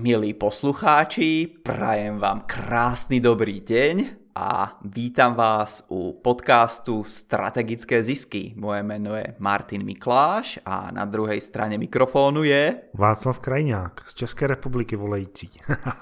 milí 0.00 0.32
poslucháči, 0.32 1.60
prajem 1.60 2.16
vám 2.16 2.48
krásny 2.48 3.20
dobrý 3.20 3.60
deň 3.60 4.19
a 4.34 4.78
vítam 4.84 5.34
vás 5.34 5.84
u 5.88 6.20
podcastu 6.22 7.04
Strategické 7.04 8.04
zisky. 8.04 8.54
Moje 8.56 8.82
meno 8.82 9.14
je 9.14 9.34
Martin 9.38 9.84
Mikláš 9.84 10.58
a 10.64 10.90
na 10.90 11.04
druhé 11.04 11.40
straně 11.40 11.78
mikrofonu 11.78 12.42
je... 12.42 12.74
Václav 12.94 13.40
Krajňák 13.40 14.02
z 14.06 14.14
České 14.14 14.46
republiky 14.46 14.96
volající. 14.96 15.50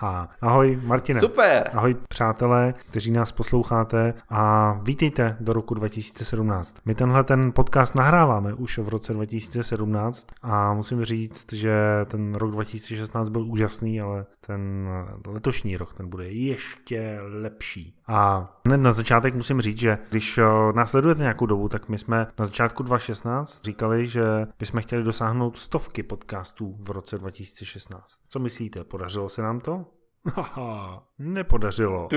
Ahoj 0.40 0.80
Martine. 0.84 1.20
Super. 1.20 1.70
Ahoj 1.74 1.96
přátelé, 2.08 2.74
kteří 2.90 3.10
nás 3.10 3.32
posloucháte 3.32 4.14
a 4.28 4.72
vítejte 4.82 5.36
do 5.40 5.52
roku 5.52 5.74
2017. 5.74 6.76
My 6.84 6.94
tenhle 6.94 7.24
ten 7.24 7.52
podcast 7.52 7.94
nahráváme 7.94 8.54
už 8.54 8.78
v 8.78 8.88
roce 8.88 9.12
2017 9.12 10.26
a 10.42 10.74
musím 10.74 11.04
říct, 11.04 11.52
že 11.52 11.78
ten 12.06 12.34
rok 12.34 12.50
2016 12.50 13.28
byl 13.28 13.42
úžasný, 13.42 14.00
ale 14.00 14.26
ten 14.40 14.88
letošní 15.26 15.76
rok 15.76 15.94
ten 15.94 16.08
bude 16.08 16.28
ještě 16.28 17.18
lepší. 17.42 17.97
A 18.08 18.48
hned 18.66 18.76
na 18.76 18.92
začátek 18.92 19.34
musím 19.34 19.60
říct, 19.60 19.78
že 19.78 19.98
když 20.10 20.38
eh, 20.38 20.42
nás 20.74 20.90
sledujete 20.90 21.20
nějakou 21.20 21.46
dobu, 21.46 21.68
tak 21.68 21.88
my 21.88 21.98
jsme 21.98 22.26
na 22.38 22.44
začátku 22.44 22.82
2016 22.82 23.64
říkali, 23.64 24.06
že 24.06 24.22
bychom 24.58 24.80
chtěli 24.80 25.02
dosáhnout 25.02 25.58
stovky 25.58 26.02
podcastů 26.02 26.76
v 26.80 26.90
roce 26.90 27.18
2016. 27.18 28.04
Co 28.28 28.38
myslíte, 28.38 28.84
podařilo 28.84 29.28
se 29.28 29.42
nám 29.42 29.60
to? 29.60 29.86
Haha, 30.34 31.02
nepodařilo. 31.18 32.08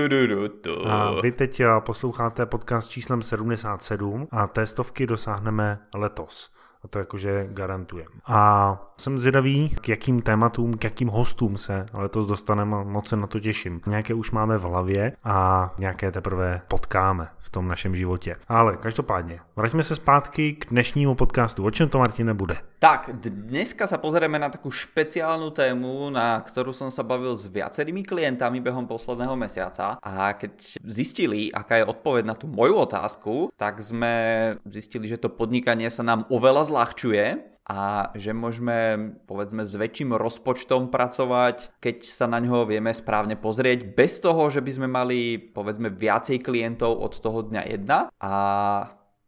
A 0.86 1.20
vy 1.20 1.32
teď 1.32 1.60
eh, 1.60 1.66
posloucháte 1.80 2.46
podcast 2.46 2.90
číslem 2.90 3.22
77 3.22 4.28
a 4.30 4.46
té 4.46 4.66
stovky 4.66 5.06
dosáhneme 5.06 5.78
letos. 5.94 6.50
A 6.84 6.88
to 6.88 6.98
jakože 6.98 7.46
garantujem. 7.50 8.08
A 8.26 8.78
jsem 8.96 9.18
zvědavý, 9.18 9.68
k 9.68 9.88
jakým 9.88 10.22
tématům, 10.22 10.74
k 10.74 10.84
jakým 10.84 11.08
hostům 11.08 11.56
se 11.56 11.86
letos 11.92 12.26
dostaneme 12.26 12.76
a 12.76 12.82
moc 12.82 13.08
se 13.08 13.16
na 13.16 13.26
to 13.26 13.40
těším. 13.40 13.80
Nějaké 13.86 14.14
už 14.14 14.30
máme 14.30 14.58
v 14.58 14.62
hlavě 14.62 15.12
a 15.24 15.70
nějaké 15.78 16.12
teprve 16.12 16.62
potkáme 16.68 17.28
v 17.38 17.50
tom 17.50 17.68
našem 17.68 17.96
životě. 17.96 18.34
Ale 18.48 18.76
každopádně, 18.76 19.40
vraťme 19.56 19.82
se 19.82 19.94
zpátky 19.94 20.52
k 20.52 20.70
dnešnímu 20.70 21.14
podcastu. 21.14 21.64
O 21.64 21.70
čem 21.70 21.88
to, 21.88 21.98
Martine, 21.98 22.34
bude? 22.34 22.71
Tak, 22.82 23.14
dneska 23.22 23.86
sa 23.86 23.94
pozrieme 23.94 24.42
na 24.42 24.50
takú 24.50 24.66
špeciálnu 24.66 25.54
tému, 25.54 26.10
na 26.10 26.34
ktorú 26.42 26.74
som 26.74 26.90
sa 26.90 27.06
bavil 27.06 27.38
s 27.38 27.46
viacerými 27.46 28.02
klientami 28.02 28.58
behom 28.58 28.90
posledného 28.90 29.38
mesiaca. 29.38 30.02
A 30.02 30.34
keď 30.34 30.82
zistili, 30.82 31.46
aká 31.54 31.78
je 31.78 31.86
odpoveď 31.86 32.26
na 32.26 32.34
tú 32.34 32.50
moju 32.50 32.82
otázku, 32.82 33.54
tak 33.54 33.78
sme 33.78 34.50
zistili, 34.66 35.06
že 35.06 35.22
to 35.22 35.30
podnikanie 35.30 35.86
sa 35.94 36.02
nám 36.02 36.26
oveľa 36.26 36.74
zľahčuje 36.74 37.24
a 37.70 38.10
že 38.18 38.34
môžeme 38.34 39.14
povedzme 39.30 39.62
s 39.62 39.78
väčším 39.78 40.18
rozpočtom 40.18 40.90
pracovať, 40.90 41.78
keď 41.78 42.02
sa 42.02 42.26
na 42.26 42.42
ňo 42.42 42.66
vieme 42.66 42.90
správne 42.90 43.38
pozrieť, 43.38 43.94
bez 43.94 44.18
toho, 44.18 44.50
že 44.50 44.58
by 44.58 44.70
sme 44.74 44.88
mali 44.90 45.38
povedzme 45.38 45.86
viacej 45.86 46.42
klientov 46.42 46.98
od 46.98 47.14
toho 47.14 47.46
dňa 47.46 47.62
1 47.62 48.10
a 48.18 48.34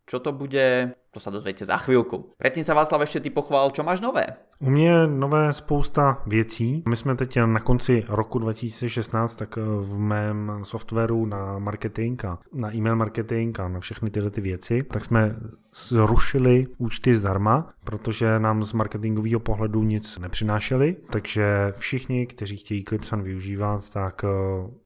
čo 0.04 0.20
to 0.20 0.36
bude, 0.36 0.92
to 1.12 1.18
sa 1.18 1.32
dozviete 1.32 1.64
za 1.64 1.80
chvíľku. 1.80 2.36
Predtým 2.36 2.64
sa 2.64 2.76
Václav 2.76 3.04
ešte 3.08 3.24
ty 3.24 3.30
pochvál, 3.32 3.72
čo 3.72 3.80
máš 3.80 4.04
nové. 4.04 4.28
U 4.64 4.70
mě 4.70 5.06
nové 5.06 5.52
spousta 5.52 6.22
věcí. 6.26 6.82
My 6.88 6.96
jsme 6.96 7.16
teď 7.16 7.38
na 7.46 7.60
konci 7.60 8.04
roku 8.08 8.38
2016 8.38 9.36
tak 9.36 9.56
v 9.80 9.98
mém 9.98 10.52
softwaru 10.62 11.26
na 11.26 11.58
marketing 11.58 12.24
a 12.24 12.38
na 12.52 12.74
e-mail 12.74 12.96
marketing 12.96 13.60
a 13.60 13.68
na 13.68 13.80
všechny 13.80 14.10
tyhle 14.10 14.30
ty 14.30 14.40
věci, 14.40 14.82
tak 14.82 15.04
jsme 15.04 15.36
zrušili 15.74 16.66
účty 16.78 17.16
zdarma, 17.16 17.68
protože 17.84 18.38
nám 18.38 18.64
z 18.64 18.72
marketingového 18.72 19.40
pohledu 19.40 19.82
nic 19.82 20.18
nepřinášeli, 20.18 20.96
takže 21.10 21.72
všichni, 21.76 22.26
kteří 22.26 22.56
chtějí 22.56 22.84
Clipsan 22.84 23.22
využívat, 23.22 23.90
tak 23.90 24.24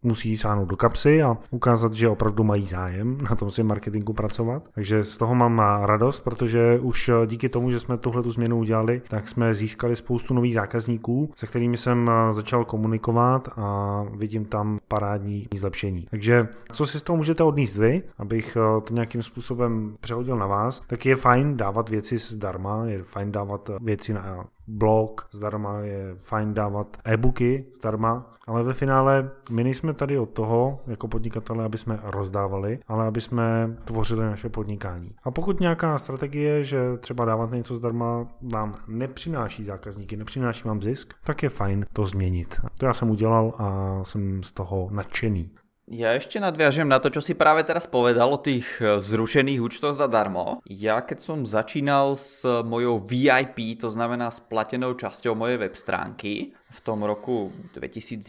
musí 0.02 0.36
sáhnout 0.36 0.68
do 0.68 0.76
kapsy 0.76 1.22
a 1.22 1.36
ukázat, 1.50 1.92
že 1.92 2.08
opravdu 2.08 2.44
mají 2.44 2.66
zájem 2.66 3.18
na 3.30 3.36
tom 3.36 3.50
svém 3.50 3.66
marketingu 3.66 4.12
pracovat. 4.12 4.68
Takže 4.74 5.04
z 5.04 5.16
toho 5.16 5.34
mám 5.34 5.58
radost, 5.82 6.20
protože 6.20 6.78
už 6.78 7.10
díky 7.26 7.48
tomu, 7.48 7.70
že 7.70 7.80
jsme 7.80 7.96
tuhle 7.96 8.22
tu 8.22 8.30
změnu 8.30 8.58
udělali, 8.58 9.02
tak 9.08 9.28
jsme 9.28 9.54
získali 9.54 9.67
spoustu 9.94 10.34
nových 10.34 10.54
zákazníků, 10.54 11.30
se 11.34 11.46
kterými 11.46 11.76
jsem 11.76 12.10
eh, 12.10 12.32
začal 12.32 12.64
komunikovat 12.64 13.48
a 13.56 14.02
vidím 14.16 14.44
tam 14.44 14.78
parádní 14.88 15.46
zlepšení. 15.54 16.06
Takže 16.10 16.48
co 16.72 16.86
si 16.86 16.98
z 16.98 17.02
toho 17.02 17.16
můžete 17.16 17.42
odníst 17.42 17.76
vy, 17.76 18.02
abych 18.18 18.56
eh, 18.56 18.80
to 18.80 18.94
nějakým 18.94 19.22
způsobem 19.22 19.96
přehodil 20.00 20.36
na 20.36 20.46
vás, 20.46 20.82
tak 20.86 21.06
je 21.06 21.16
fajn 21.16 21.56
dávat 21.56 21.88
věci 21.88 22.18
zdarma, 22.18 22.84
je 22.86 23.02
fajn 23.02 23.32
dávat 23.32 23.70
věci 23.80 24.12
na 24.12 24.44
blog 24.68 25.28
zdarma, 25.30 25.80
je 25.80 26.14
fajn 26.18 26.54
dávat 26.54 26.96
e-booky 27.04 27.64
zdarma, 27.74 28.38
ale 28.48 28.62
ve 28.62 28.74
finále 28.74 29.30
my 29.50 29.64
nejsme 29.64 29.94
tady 29.94 30.18
od 30.18 30.30
toho, 30.30 30.80
jako 30.86 31.08
podnikatelé, 31.08 31.64
aby 31.64 31.78
jsme 31.78 32.00
rozdávali, 32.02 32.78
ale 32.88 33.06
aby 33.06 33.20
jsme 33.20 33.76
tvořili 33.84 34.24
naše 34.24 34.48
podnikání. 34.48 35.12
A 35.24 35.30
pokud 35.30 35.60
nějaká 35.60 35.98
strategie, 35.98 36.64
že 36.64 36.78
třeba 37.00 37.24
dávat 37.24 37.50
něco 37.50 37.76
zdarma 37.76 38.26
vám 38.42 38.74
nepřináší 38.86 39.57
zákazníky, 39.64 40.16
nepřináší 40.16 40.68
vám 40.68 40.82
zisk, 40.82 41.14
tak 41.24 41.42
je 41.42 41.48
fajn 41.48 41.86
to 41.92 42.06
změnit. 42.06 42.60
To 42.78 42.86
já 42.86 42.94
jsem 42.94 43.10
udělal 43.10 43.54
a 43.58 44.00
jsem 44.04 44.42
z 44.42 44.52
toho 44.52 44.88
nadšený. 44.92 45.50
Ja 45.88 46.12
ešte 46.12 46.36
nadviažem 46.36 46.84
na 46.84 47.00
to, 47.00 47.08
čo 47.08 47.24
si 47.24 47.32
práve 47.32 47.64
teraz 47.64 47.88
povedal 47.88 48.28
o 48.28 48.36
tých 48.36 48.76
e, 48.76 49.00
zrušených 49.00 49.56
účtoch 49.56 49.96
zadarmo. 49.96 50.60
Ja 50.68 51.00
keď 51.00 51.18
som 51.24 51.48
začínal 51.48 52.12
s 52.12 52.44
mojou 52.44 53.00
VIP, 53.00 53.80
to 53.80 53.88
znamená 53.88 54.28
s 54.28 54.36
platenou 54.36 54.92
časťou 54.92 55.32
mojej 55.32 55.56
web 55.56 55.72
stránky, 55.72 56.52
v 56.52 56.80
tom 56.84 57.00
roku 57.08 57.48
2011, 57.72 58.20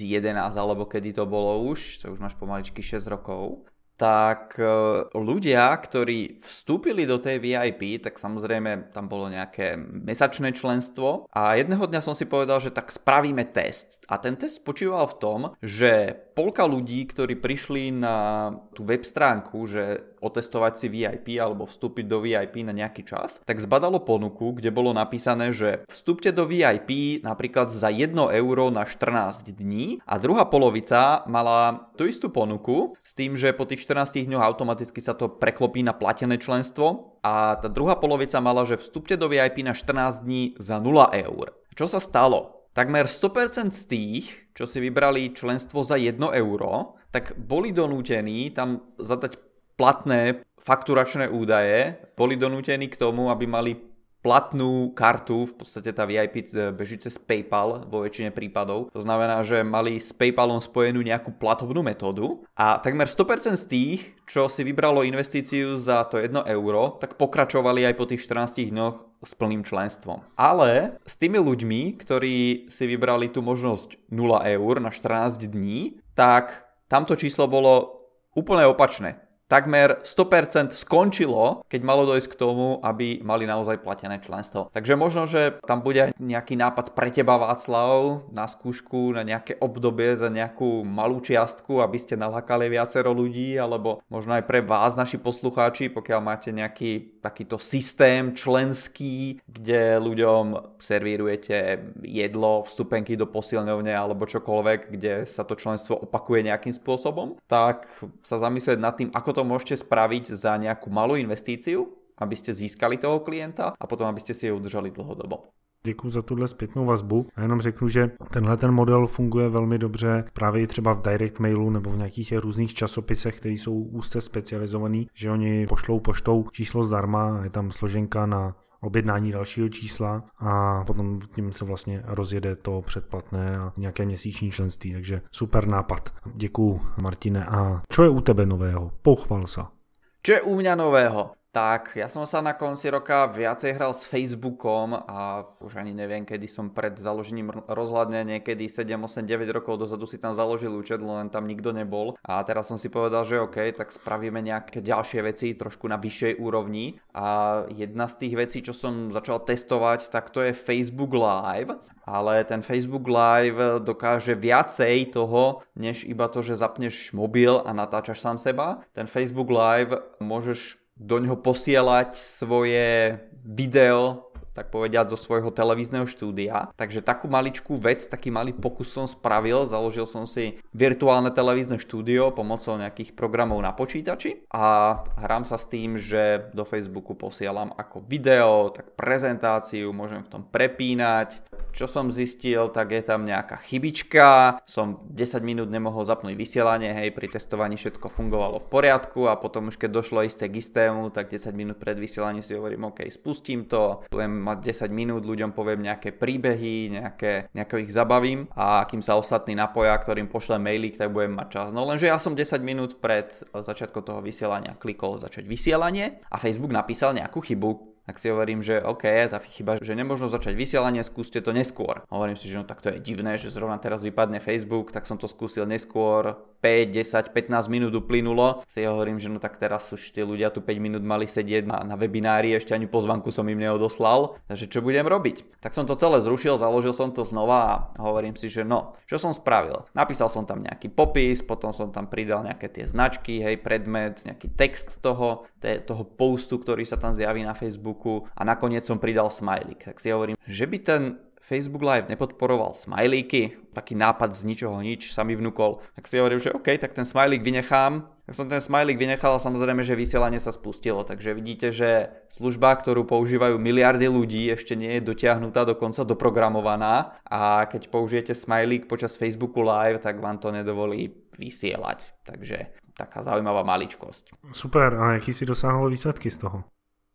alebo 0.55 0.87
kedy 0.87 1.19
to 1.19 1.27
bolo 1.27 1.59
už, 1.67 1.99
to 1.99 2.15
už 2.15 2.23
máš 2.23 2.39
pomaličky 2.39 2.79
6 2.79 3.11
rokov, 3.11 3.67
tak 3.99 4.55
e, 4.55 4.63
ľudia, 5.11 5.75
ktorí 5.75 6.39
vstúpili 6.39 7.03
do 7.03 7.19
tej 7.19 7.43
VIP, 7.43 7.99
tak 7.99 8.15
samozrejme 8.15 8.95
tam 8.95 9.11
bolo 9.11 9.27
nejaké 9.27 9.75
mesačné 9.75 10.55
členstvo 10.55 11.27
a 11.27 11.59
jedného 11.59 11.83
dňa 11.83 11.99
som 11.99 12.15
si 12.15 12.23
povedal, 12.23 12.63
že 12.63 12.71
tak 12.71 12.95
spravíme 12.95 13.43
test. 13.51 14.07
A 14.07 14.15
ten 14.15 14.39
test 14.39 14.63
spočíval 14.63 15.03
v 15.11 15.19
tom, 15.19 15.39
že 15.59 16.15
polka 16.39 16.63
ľudí, 16.63 17.03
ktorí 17.03 17.35
prišli 17.35 17.91
na 17.91 18.47
tú 18.71 18.87
web 18.87 19.03
stránku, 19.03 19.67
že 19.67 20.07
otestovať 20.23 20.73
si 20.79 20.87
VIP 20.87 21.35
alebo 21.35 21.67
vstúpiť 21.67 22.07
do 22.07 22.23
VIP 22.23 22.63
na 22.63 22.71
nejaký 22.71 23.03
čas, 23.03 23.43
tak 23.43 23.59
zbadalo 23.59 23.99
ponuku, 24.07 24.55
kde 24.55 24.71
bolo 24.71 24.95
napísané, 24.95 25.51
že 25.51 25.83
vstúpte 25.91 26.31
do 26.31 26.47
VIP 26.47 27.19
napríklad 27.27 27.67
za 27.67 27.91
1 27.91 28.15
euro 28.15 28.71
na 28.71 28.87
14 28.87 29.51
dní 29.51 29.99
a 30.07 30.15
druhá 30.15 30.47
polovica 30.47 31.27
mala 31.27 31.91
tú 31.99 32.07
istú 32.07 32.31
ponuku 32.31 32.95
s 33.03 33.11
tým, 33.11 33.35
že 33.35 33.51
po 33.51 33.67
tých 33.67 33.83
14 33.83 34.23
dňoch 34.23 34.39
automaticky 34.39 35.03
sa 35.03 35.11
to 35.19 35.27
preklopí 35.27 35.83
na 35.83 35.91
platené 35.91 36.39
členstvo 36.39 37.19
a 37.19 37.59
tá 37.59 37.67
druhá 37.67 37.99
polovica 37.99 38.39
mala, 38.39 38.63
že 38.63 38.79
vstúpte 38.79 39.19
do 39.19 39.27
VIP 39.27 39.59
na 39.67 39.75
14 39.75 40.23
dní 40.23 40.55
za 40.55 40.79
0 40.79 41.11
eur. 41.19 41.51
Čo 41.75 41.91
sa 41.91 41.99
stalo? 41.99 42.58
Takmer 42.73 43.09
100% 43.09 43.73
z 43.73 43.83
tých, 43.89 44.25
čo 44.53 44.69
si 44.69 44.77
vybrali 44.77 45.33
členstvo 45.33 45.81
za 45.81 45.97
1 45.97 46.21
euro, 46.37 46.99
tak 47.09 47.33
boli 47.35 47.73
donútení 47.73 48.53
tam 48.53 48.93
zadať 49.01 49.41
platné 49.73 50.45
fakturačné 50.61 51.31
údaje, 51.31 51.97
boli 52.13 52.37
donútení 52.37 52.91
k 52.91 52.99
tomu, 52.99 53.33
aby 53.33 53.47
mali 53.47 53.88
platnú 54.19 54.91
kartu, 54.91 55.47
v 55.47 55.53
podstate 55.55 55.95
tá 55.95 56.03
VIP 56.03 56.51
beží 56.75 56.99
cez 56.99 57.15
PayPal 57.15 57.87
vo 57.87 58.03
väčšine 58.03 58.35
prípadov. 58.35 58.91
To 58.91 58.99
znamená, 58.99 59.39
že 59.47 59.63
mali 59.63 59.95
s 59.95 60.11
PayPalom 60.11 60.59
spojenú 60.59 60.99
nejakú 60.99 61.35
platobnú 61.39 61.79
metódu 61.79 62.43
a 62.55 62.79
takmer 62.83 63.07
100% 63.07 63.55
z 63.55 63.65
tých, 63.65 64.01
čo 64.27 64.51
si 64.51 64.67
vybralo 64.67 65.07
investíciu 65.07 65.79
za 65.79 66.03
to 66.05 66.19
1 66.19 66.35
euro, 66.51 66.99
tak 66.99 67.15
pokračovali 67.15 67.87
aj 67.87 67.95
po 67.95 68.05
tých 68.05 68.21
14 68.27 68.69
dňoch 68.69 68.95
s 69.23 69.31
plným 69.35 69.63
členstvom. 69.63 70.23
Ale 70.35 70.99
s 71.07 71.15
tými 71.19 71.39
ľuďmi, 71.39 71.99
ktorí 71.99 72.67
si 72.71 72.83
vybrali 72.87 73.31
tú 73.31 73.39
možnosť 73.39 74.11
0 74.11 74.43
eur 74.43 74.73
na 74.83 74.91
14 74.91 75.47
dní, 75.47 75.99
tak 76.15 76.67
tamto 76.91 77.15
číslo 77.15 77.47
bolo 77.47 78.03
úplne 78.35 78.67
opačné 78.67 79.28
takmer 79.49 79.99
100% 80.05 80.77
skončilo, 80.77 81.65
keď 81.65 81.81
malo 81.81 82.05
dojsť 82.05 82.29
k 82.29 82.39
tomu, 82.39 82.77
aby 82.85 83.19
mali 83.25 83.49
naozaj 83.49 83.81
platené 83.81 84.21
členstvo. 84.21 84.69
Takže 84.69 84.93
možno, 84.93 85.25
že 85.25 85.57
tam 85.65 85.81
bude 85.81 86.13
nejaký 86.21 86.53
nápad 86.53 86.93
pre 86.93 87.09
teba 87.09 87.41
Václav 87.41 88.29
na 88.29 88.45
skúšku, 88.45 89.17
na 89.17 89.25
nejaké 89.25 89.57
obdobie 89.57 90.13
za 90.13 90.29
nejakú 90.29 90.85
malú 90.85 91.17
čiastku, 91.19 91.81
aby 91.81 91.97
ste 91.97 92.13
nalákali 92.13 92.69
viacero 92.69 93.09
ľudí, 93.11 93.57
alebo 93.57 94.05
možno 94.07 94.37
aj 94.37 94.45
pre 94.45 94.61
vás, 94.61 94.93
naši 94.93 95.17
poslucháči, 95.17 95.89
pokiaľ 95.89 96.19
máte 96.21 96.53
nejaký 96.53 97.19
takýto 97.19 97.57
systém 97.57 98.37
členský, 98.37 99.41
kde 99.49 99.97
ľuďom 99.97 100.77
servírujete 100.77 101.89
jedlo, 102.05 102.63
vstupenky 102.63 103.17
do 103.17 103.25
posilňovne 103.25 103.91
alebo 103.91 104.29
čokoľvek, 104.29 104.93
kde 104.93 105.25
sa 105.25 105.41
to 105.41 105.57
členstvo 105.57 105.97
opakuje 105.97 106.45
nejakým 106.45 106.71
spôsobom, 106.71 107.41
tak 107.49 107.89
sa 108.21 108.37
zamyslieť 108.37 108.77
nad 108.77 108.93
tým, 108.95 109.09
ako 109.09 109.29
to 109.35 109.38
to 109.39 109.47
môžete 109.47 109.87
spraviť 109.87 110.35
za 110.35 110.59
nejakú 110.59 110.91
malú 110.91 111.15
investíciu, 111.15 111.87
aby 112.19 112.35
ste 112.35 112.51
získali 112.51 112.99
toho 112.99 113.23
klienta 113.23 113.71
a 113.71 113.83
potom 113.87 114.11
aby 114.11 114.19
ste 114.19 114.35
si 114.35 114.51
ju 114.51 114.59
udržali 114.59 114.91
dlhodobo. 114.91 115.47
Děkuji 115.83 116.09
za 116.09 116.21
tuhle 116.21 116.47
zpětnou 116.47 116.85
vazbu. 116.85 117.25
A 117.35 117.41
jenom 117.41 117.61
řeknu, 117.61 117.87
že 117.87 118.11
tenhle 118.33 118.57
ten 118.57 118.71
model 118.71 119.07
funguje 119.07 119.49
velmi 119.49 119.77
dobře 119.77 120.23
právě 120.33 120.67
třeba 120.67 120.93
v 120.93 121.01
direct 121.01 121.39
mailu 121.39 121.69
nebo 121.69 121.89
v 121.89 121.97
nějakých 121.97 122.33
různých 122.33 122.73
časopisech, 122.73 123.37
které 123.37 123.53
jsou 123.53 123.73
úzce 123.73 124.21
specializovaný, 124.21 125.07
že 125.13 125.31
oni 125.31 125.67
pošlou 125.67 125.99
poštou 125.99 126.45
číslo 126.51 126.83
zdarma, 126.83 127.41
je 127.43 127.49
tam 127.49 127.71
složenka 127.71 128.25
na 128.25 128.55
objednání 128.81 129.31
dalšího 129.31 129.69
čísla 129.69 130.23
a 130.39 130.83
potom 130.83 131.19
tím 131.35 131.53
se 131.53 131.65
vlastně 131.65 132.03
rozjede 132.05 132.55
to 132.55 132.81
předplatné 132.81 133.57
a 133.57 133.73
nějaké 133.77 134.05
měsíční 134.05 134.51
členství, 134.51 134.93
takže 134.93 135.21
super 135.31 135.67
nápad. 135.67 136.09
Děkuju 136.33 136.81
Martine 137.01 137.45
a 137.45 137.81
čo 137.91 138.03
je 138.03 138.09
u 138.09 138.21
tebe 138.21 138.45
nového? 138.45 138.91
Pochval 139.01 139.47
sa. 139.47 139.71
Čo 140.19 140.33
je 140.33 140.41
u 140.41 140.55
mňa 140.55 140.75
nového? 140.75 141.38
Tak 141.49 141.97
ja 141.97 142.05
som 142.13 142.29
sa 142.29 142.45
na 142.45 142.53
konci 142.53 142.93
roka 142.93 143.25
viacej 143.25 143.73
hral 143.73 143.89
s 143.97 144.05
Facebookom 144.05 144.93
a 144.93 145.49
už 145.65 145.81
ani 145.81 145.97
neviem, 145.97 146.21
kedy 146.21 146.45
som 146.45 146.69
pred 146.69 146.93
založením 146.93 147.65
rozhľadne, 147.65 148.21
niekedy 148.21 148.69
7, 148.69 148.85
8, 148.93 149.25
9 149.25 149.49
rokov 149.49 149.81
dozadu 149.81 150.05
si 150.05 150.21
tam 150.21 150.37
založil 150.37 150.69
účet, 150.69 151.01
len 151.01 151.33
tam 151.33 151.49
nikto 151.49 151.73
nebol. 151.73 152.13
A 152.21 152.45
teraz 152.45 152.69
som 152.69 152.77
si 152.77 152.93
povedal, 152.93 153.25
že 153.25 153.41
OK, 153.41 153.73
tak 153.73 153.89
spravíme 153.89 154.45
nejaké 154.45 154.85
ďalšie 154.85 155.25
veci 155.25 155.57
trošku 155.57 155.89
na 155.89 155.97
vyššej 155.97 156.37
úrovni. 156.37 157.01
A 157.17 157.65
jedna 157.73 158.05
z 158.05 158.15
tých 158.21 158.33
vecí, 158.37 158.57
čo 158.61 158.77
som 158.77 159.09
začal 159.09 159.41
testovať, 159.41 160.13
tak 160.13 160.29
to 160.29 160.45
je 160.45 160.53
Facebook 160.53 161.17
Live. 161.17 161.73
Ale 162.05 162.45
ten 162.45 162.61
Facebook 162.61 163.09
Live 163.09 163.81
dokáže 163.81 164.37
viacej 164.37 165.17
toho, 165.17 165.65
než 165.73 166.05
iba 166.05 166.29
to, 166.29 166.45
že 166.45 166.61
zapneš 166.61 167.09
mobil 167.09 167.57
a 167.65 167.73
natáčaš 167.73 168.21
sám 168.21 168.37
seba. 168.37 168.85
Ten 168.93 169.09
Facebook 169.09 169.49
Live 169.49 169.97
môžeš 170.21 170.77
do 170.99 171.15
ňoho 171.17 171.39
posielať 171.39 172.19
svoje 172.19 173.17
video 173.47 174.28
tak 174.53 174.73
povediať, 174.73 175.13
zo 175.13 175.17
svojho 175.17 175.49
televízneho 175.53 176.05
štúdia. 176.05 176.73
Takže 176.75 177.05
takú 177.05 177.29
maličkú 177.31 177.77
vec, 177.77 178.03
taký 178.05 178.29
malý 178.33 178.51
pokus 178.53 178.91
som 178.91 179.05
spravil, 179.05 179.65
založil 179.69 180.05
som 180.09 180.25
si 180.25 180.57
virtuálne 180.73 181.29
televízne 181.33 181.77
štúdio 181.81 182.33
pomocou 182.33 182.75
nejakých 182.77 183.13
programov 183.13 183.61
na 183.61 183.71
počítači 183.73 184.45
a 184.53 184.99
hrám 185.17 185.45
sa 185.45 185.57
s 185.57 185.69
tým, 185.69 185.95
že 185.97 186.51
do 186.53 186.65
Facebooku 186.65 187.15
posielam 187.15 187.71
ako 187.75 188.03
video, 188.05 188.73
tak 188.73 188.93
prezentáciu, 188.93 189.91
môžem 189.95 190.25
v 190.25 190.31
tom 190.31 190.43
prepínať. 190.45 191.41
Čo 191.69 191.85
som 191.85 192.09
zistil, 192.09 192.73
tak 192.73 192.89
je 192.97 193.03
tam 193.05 193.29
nejaká 193.29 193.61
chybička, 193.61 194.57
som 194.65 195.05
10 195.05 195.45
minút 195.45 195.69
nemohol 195.69 196.01
zapnúť 196.01 196.33
vysielanie, 196.33 196.89
hej, 196.89 197.13
pri 197.13 197.29
testovaní 197.29 197.77
všetko 197.77 198.09
fungovalo 198.09 198.57
v 198.57 198.67
poriadku 198.73 199.29
a 199.29 199.37
potom 199.37 199.69
už 199.69 199.77
keď 199.77 199.89
došlo 199.93 200.25
isté 200.25 200.49
k 200.49 200.57
istému, 200.57 201.13
tak 201.13 201.29
10 201.29 201.53
minút 201.53 201.77
pred 201.77 201.93
vysielaním 201.93 202.41
si 202.41 202.57
hovorím, 202.57 202.89
OK, 202.89 203.05
spustím 203.13 203.69
to, 203.69 204.01
budem 204.09 204.41
mať 204.49 204.89
10 204.89 204.89
minút, 204.89 205.23
ľuďom 205.29 205.53
poviem 205.53 205.85
nejaké 205.85 206.09
príbehy, 206.17 206.97
nejaké, 206.97 207.53
nejaké 207.53 207.73
ich 207.85 207.93
zabavím 207.93 208.49
a 208.57 208.83
kým 208.89 209.05
sa 209.05 209.15
ostatní 209.15 209.53
napoja, 209.53 209.93
ktorým 209.93 210.25
pošle 210.25 210.57
mailík, 210.57 210.97
tak 210.97 211.13
budem 211.13 211.37
mať 211.37 211.47
čas. 211.53 211.67
No 211.69 211.85
lenže 211.85 212.09
ja 212.09 212.17
som 212.17 212.33
10 212.33 212.65
minút 212.65 212.97
pred 212.97 213.29
začiatkom 213.53 214.01
toho 214.01 214.19
vysielania 214.25 214.73
klikol 214.75 215.21
začať 215.21 215.45
vysielanie 215.45 216.25
a 216.33 216.41
Facebook 216.41 216.73
napísal 216.73 217.13
nejakú 217.13 217.45
chybu, 217.45 217.98
tak 218.09 218.17
si 218.17 218.33
hovorím, 218.33 218.65
že 218.65 218.81
OK, 218.81 219.05
tá 219.29 219.37
chyba, 219.37 219.77
že 219.77 219.93
nemôžno 219.93 220.33
začať 220.33 220.57
vysielanie, 220.57 221.05
skúste 221.05 221.45
to 221.45 221.53
neskôr. 221.53 222.01
Hovorím 222.09 222.41
si, 222.41 222.49
že 222.49 222.57
no 222.57 222.65
tak 222.65 222.81
to 222.81 222.89
je 222.89 222.97
divné, 222.97 223.37
že 223.37 223.53
zrovna 223.53 223.77
teraz 223.77 224.01
vypadne 224.01 224.41
Facebook, 224.41 224.89
tak 224.89 225.05
som 225.05 225.21
to 225.21 225.29
skúsil 225.29 225.69
neskôr, 225.69 226.33
5, 226.65 226.89
10, 226.89 227.37
15 227.37 227.69
minút 227.69 227.93
uplynulo. 227.93 228.65
Si 228.65 228.81
hovorím, 228.81 229.21
že 229.21 229.29
no 229.29 229.37
tak 229.37 229.61
teraz 229.61 229.93
už 229.93 230.09
tie 230.09 230.25
ľudia 230.25 230.49
tu 230.49 230.65
5 230.65 230.73
minút 230.81 231.05
mali 231.05 231.29
sedieť 231.29 231.69
na, 231.69 231.85
na 231.85 231.95
webinári, 232.01 232.57
ešte 232.57 232.73
ani 232.73 232.89
pozvanku 232.89 233.29
som 233.29 233.45
im 233.45 233.61
neodoslal, 233.61 234.41
takže 234.49 234.65
čo 234.65 234.81
budem 234.81 235.05
robiť? 235.05 235.61
Tak 235.61 235.77
som 235.77 235.85
to 235.85 235.93
celé 235.93 236.17
zrušil, 236.19 236.57
založil 236.57 236.97
som 236.97 237.13
to 237.13 237.21
znova 237.29 237.93
a 237.93 238.01
hovorím 238.01 238.33
si, 238.33 238.49
že 238.49 238.65
no, 238.65 238.97
čo 239.05 239.21
som 239.21 239.31
spravil? 239.31 239.85
Napísal 239.93 240.33
som 240.33 240.49
tam 240.49 240.65
nejaký 240.65 240.89
popis, 240.89 241.45
potom 241.45 241.69
som 241.71 241.93
tam 241.93 242.09
pridal 242.09 242.41
nejaké 242.41 242.73
tie 242.73 242.89
značky, 242.89 243.39
hej, 243.39 243.61
predmet, 243.61 244.25
nejaký 244.25 244.49
text 244.57 244.97
toho, 244.99 245.45
toho 245.61 246.03
postu, 246.03 246.59
ktorý 246.59 246.83
sa 246.83 246.99
tam 246.99 247.15
zjaví 247.15 247.45
na 247.45 247.55
Facebook 247.55 247.98
Facebooku 247.99 248.31
a 248.35 248.41
nakoniec 248.47 248.87
som 248.87 248.97
pridal 248.97 249.27
smajlik. 249.27 249.83
Tak 249.83 249.99
si 249.99 250.15
hovorím, 250.15 250.39
že 250.47 250.65
by 250.65 250.77
ten 250.79 251.01
Facebook 251.39 251.81
Live 251.81 252.11
nepodporoval 252.13 252.77
smajlíky, 252.77 253.73
taký 253.73 253.97
nápad 253.97 254.37
z 254.37 254.45
ničoho 254.45 254.77
nič 254.85 255.09
sa 255.15 255.25
mi 255.25 255.33
vnúkol. 255.33 255.81
Tak 255.97 256.05
si 256.05 256.21
hovorím, 256.21 256.37
že 256.37 256.53
OK, 256.53 256.77
tak 256.77 256.93
ten 256.93 257.07
smajlík 257.07 257.41
vynechám. 257.41 258.05
Tak 258.29 258.37
som 258.37 258.45
ten 258.45 258.61
smajlík 258.61 259.01
vynechal 259.01 259.33
a 259.33 259.41
samozrejme, 259.41 259.81
že 259.81 259.97
vysielanie 259.97 260.37
sa 260.37 260.53
spustilo. 260.53 261.01
Takže 261.01 261.33
vidíte, 261.33 261.73
že 261.73 262.13
služba, 262.29 262.77
ktorú 262.77 263.01
používajú 263.09 263.57
miliardy 263.57 264.05
ľudí, 264.05 264.45
ešte 264.53 264.77
nie 264.77 265.01
je 265.01 265.09
dotiahnutá, 265.09 265.65
dokonca 265.65 266.05
doprogramovaná. 266.05 267.17
A 267.25 267.65
keď 267.65 267.89
použijete 267.89 268.37
smajlík 268.37 268.85
počas 268.85 269.17
Facebooku 269.17 269.65
Live, 269.65 270.05
tak 270.05 270.21
vám 270.21 270.37
to 270.37 270.53
nedovolí 270.53 271.09
vysielať. 271.41 272.13
Takže 272.29 272.77
taká 272.93 273.25
zaujímavá 273.25 273.65
maličkosť. 273.65 274.53
Super, 274.53 274.93
a 275.01 275.17
aký 275.17 275.33
si 275.33 275.49
dosáhol 275.49 275.89
výsledky 275.89 276.29
z 276.29 276.45
toho? 276.45 276.69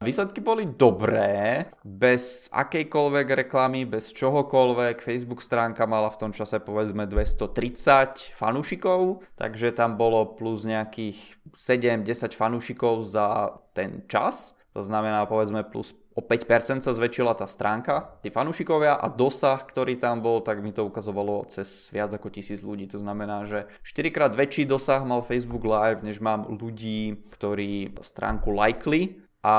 Výsledky 0.04 0.44
boli 0.44 0.68
dobré, 0.68 1.64
bez 1.80 2.52
akejkoľvek 2.52 3.48
reklamy, 3.48 3.88
bez 3.88 4.12
čohokoľvek. 4.12 5.00
Facebook 5.00 5.40
stránka 5.40 5.88
mala 5.88 6.12
v 6.12 6.20
tom 6.20 6.30
čase 6.36 6.60
povedzme 6.60 7.08
230 7.08 8.36
fanúšikov, 8.36 9.24
takže 9.40 9.72
tam 9.72 9.96
bolo 9.96 10.36
plus 10.36 10.68
nejakých 10.68 11.40
7-10 11.56 12.36
fanúšikov 12.36 13.00
za 13.00 13.56
ten 13.72 14.04
čas. 14.04 14.52
To 14.76 14.84
znamená 14.84 15.24
povedzme 15.24 15.64
plus 15.64 15.96
o 16.12 16.20
5% 16.20 16.84
sa 16.84 16.92
zväčšila 16.92 17.32
tá 17.40 17.48
stránka, 17.48 18.20
tí 18.20 18.28
fanúšikovia 18.28 19.00
a 19.00 19.08
dosah, 19.08 19.64
ktorý 19.64 19.96
tam 19.96 20.20
bol, 20.20 20.44
tak 20.44 20.60
mi 20.60 20.76
to 20.76 20.84
ukazovalo 20.84 21.48
cez 21.48 21.88
viac 21.88 22.12
ako 22.12 22.28
tisíc 22.28 22.60
ľudí. 22.60 22.84
To 22.92 23.00
znamená, 23.00 23.48
že 23.48 23.72
4 23.80 24.12
krát 24.12 24.32
väčší 24.36 24.68
dosah 24.68 25.00
mal 25.00 25.24
Facebook 25.24 25.64
Live, 25.64 26.04
než 26.04 26.20
mám 26.20 26.44
ľudí, 26.44 27.24
ktorí 27.32 27.96
stránku 28.04 28.52
lajkli 28.52 29.24
a 29.44 29.54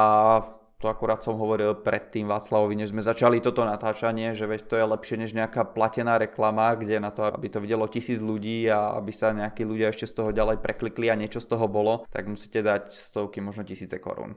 to 0.78 0.90
akurát 0.92 1.24
som 1.24 1.40
hovoril 1.40 1.74
predtým 1.82 2.28
Václavovi, 2.28 2.76
než 2.76 2.92
sme 2.92 3.02
začali 3.02 3.40
toto 3.40 3.66
natáčanie, 3.66 4.36
že 4.36 4.46
veď 4.46 4.62
to 4.68 4.76
je 4.76 4.86
lepšie 4.86 5.18
než 5.18 5.32
nejaká 5.34 5.64
platená 5.72 6.18
reklama, 6.18 6.76
kde 6.76 7.00
na 7.00 7.10
to, 7.16 7.24
aby 7.24 7.50
to 7.50 7.64
videlo 7.64 7.88
tisíc 7.88 8.20
ľudí 8.22 8.68
a 8.68 8.98
aby 9.00 9.14
sa 9.14 9.32
nejakí 9.32 9.64
ľudia 9.64 9.90
ešte 9.90 10.08
z 10.08 10.14
toho 10.14 10.30
ďalej 10.36 10.60
preklikli 10.60 11.08
a 11.08 11.16
niečo 11.16 11.40
z 11.40 11.48
toho 11.48 11.66
bolo, 11.72 12.04
tak 12.12 12.28
musíte 12.28 12.60
dať 12.60 12.92
stovky, 12.92 13.42
možno 13.42 13.64
tisíce 13.64 14.00
korún. 14.00 14.36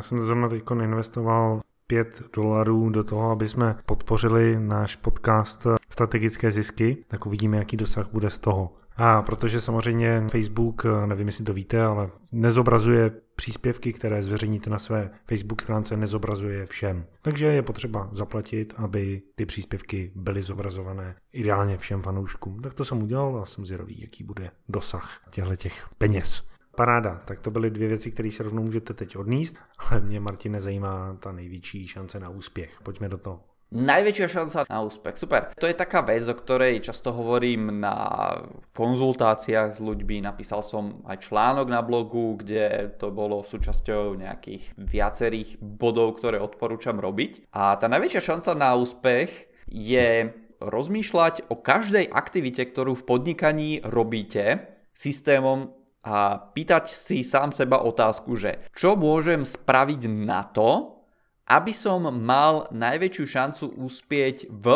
Já 0.00 0.02
jsem 0.02 0.20
zrovna 0.20 0.48
teď 0.48 0.62
investoval 0.82 1.60
5 1.86 2.22
dolarů 2.36 2.90
do 2.90 3.04
toho, 3.04 3.30
aby 3.30 3.48
jsme 3.48 3.76
podpořili 3.86 4.60
náš 4.60 4.96
podcast 4.96 5.66
strategické 5.88 6.50
zisky, 6.50 7.04
tak 7.08 7.26
uvidíme, 7.26 7.56
jaký 7.56 7.76
dosah 7.76 8.08
bude 8.12 8.30
z 8.30 8.38
toho. 8.38 8.72
A 8.96 9.22
protože 9.22 9.60
samozřejmě 9.60 10.24
Facebook, 10.28 10.86
nevím, 11.06 11.26
jestli 11.26 11.44
to 11.44 11.52
víte, 11.52 11.82
ale 11.82 12.10
nezobrazuje 12.32 13.10
příspěvky, 13.36 13.92
které 13.92 14.22
zveřejníte 14.22 14.70
na 14.70 14.78
své 14.78 15.10
Facebook 15.28 15.62
stránce, 15.62 15.96
nezobrazuje 15.96 16.66
všem. 16.66 17.06
Takže 17.22 17.46
je 17.46 17.62
potřeba 17.62 18.08
zaplatit, 18.12 18.74
aby 18.76 19.22
ty 19.34 19.46
příspěvky 19.46 20.12
byly 20.14 20.42
zobrazované 20.42 21.14
ideálně 21.32 21.78
všem 21.78 22.02
fanouškům. 22.02 22.60
Tak 22.60 22.74
to 22.74 22.84
jsem 22.84 23.02
udělal 23.02 23.38
a 23.38 23.46
jsem 23.46 23.66
zvědavý, 23.66 24.00
jaký 24.00 24.24
bude 24.24 24.50
dosah 24.68 25.20
těchto 25.30 25.56
těch 25.56 25.88
peněz. 25.98 26.42
Paráda, 26.76 27.22
tak 27.24 27.40
to 27.40 27.50
byly 27.50 27.70
dvě 27.70 27.88
věci, 27.88 28.10
které 28.10 28.30
se 28.30 28.42
rovnou 28.42 28.62
můžete 28.62 28.94
teď 28.94 29.16
odníst, 29.16 29.56
ale 29.78 30.00
mě 30.00 30.20
Martine 30.20 30.60
zajímá 30.60 31.16
ta 31.20 31.32
největší 31.32 31.86
šance 31.86 32.20
na 32.20 32.28
úspěch. 32.28 32.78
Pojďme 32.82 33.08
do 33.08 33.18
toho. 33.18 33.55
Najväčšia 33.66 34.28
šanca 34.30 34.58
na 34.70 34.78
úspech. 34.86 35.18
Super. 35.18 35.50
To 35.58 35.66
je 35.66 35.74
taká 35.74 36.06
vec, 36.06 36.22
o 36.30 36.38
ktorej 36.38 36.86
často 36.86 37.10
hovorím 37.10 37.82
na 37.82 38.30
konzultáciách 38.78 39.74
s 39.74 39.82
ľuďmi. 39.82 40.22
Napísal 40.22 40.62
som 40.62 41.02
aj 41.02 41.26
článok 41.26 41.66
na 41.66 41.82
blogu, 41.82 42.38
kde 42.38 42.94
to 42.94 43.10
bolo 43.10 43.42
súčasťou 43.42 44.14
nejakých 44.22 44.78
viacerých 44.78 45.58
bodov, 45.58 46.22
ktoré 46.22 46.38
odporúčam 46.38 47.02
robiť. 47.02 47.50
A 47.50 47.74
tá 47.74 47.90
najväčšia 47.90 48.22
šanca 48.22 48.54
na 48.54 48.78
úspech 48.78 49.50
je 49.66 50.30
rozmýšľať 50.62 51.50
o 51.50 51.58
každej 51.58 52.06
aktivite, 52.06 52.62
ktorú 52.70 52.94
v 52.94 53.06
podnikaní 53.06 53.70
robíte 53.82 54.78
systémom 54.94 55.74
a 56.06 56.38
pýtať 56.38 56.94
si 56.94 57.26
sám 57.26 57.50
seba 57.50 57.82
otázku, 57.82 58.38
že 58.38 58.62
čo 58.70 58.94
môžem 58.94 59.42
spraviť 59.42 60.06
na 60.06 60.46
to, 60.46 60.95
aby 61.46 61.72
som 61.72 62.10
mal 62.10 62.66
najväčšiu 62.74 63.24
šancu 63.24 63.64
uspieť 63.78 64.50
v 64.50 64.66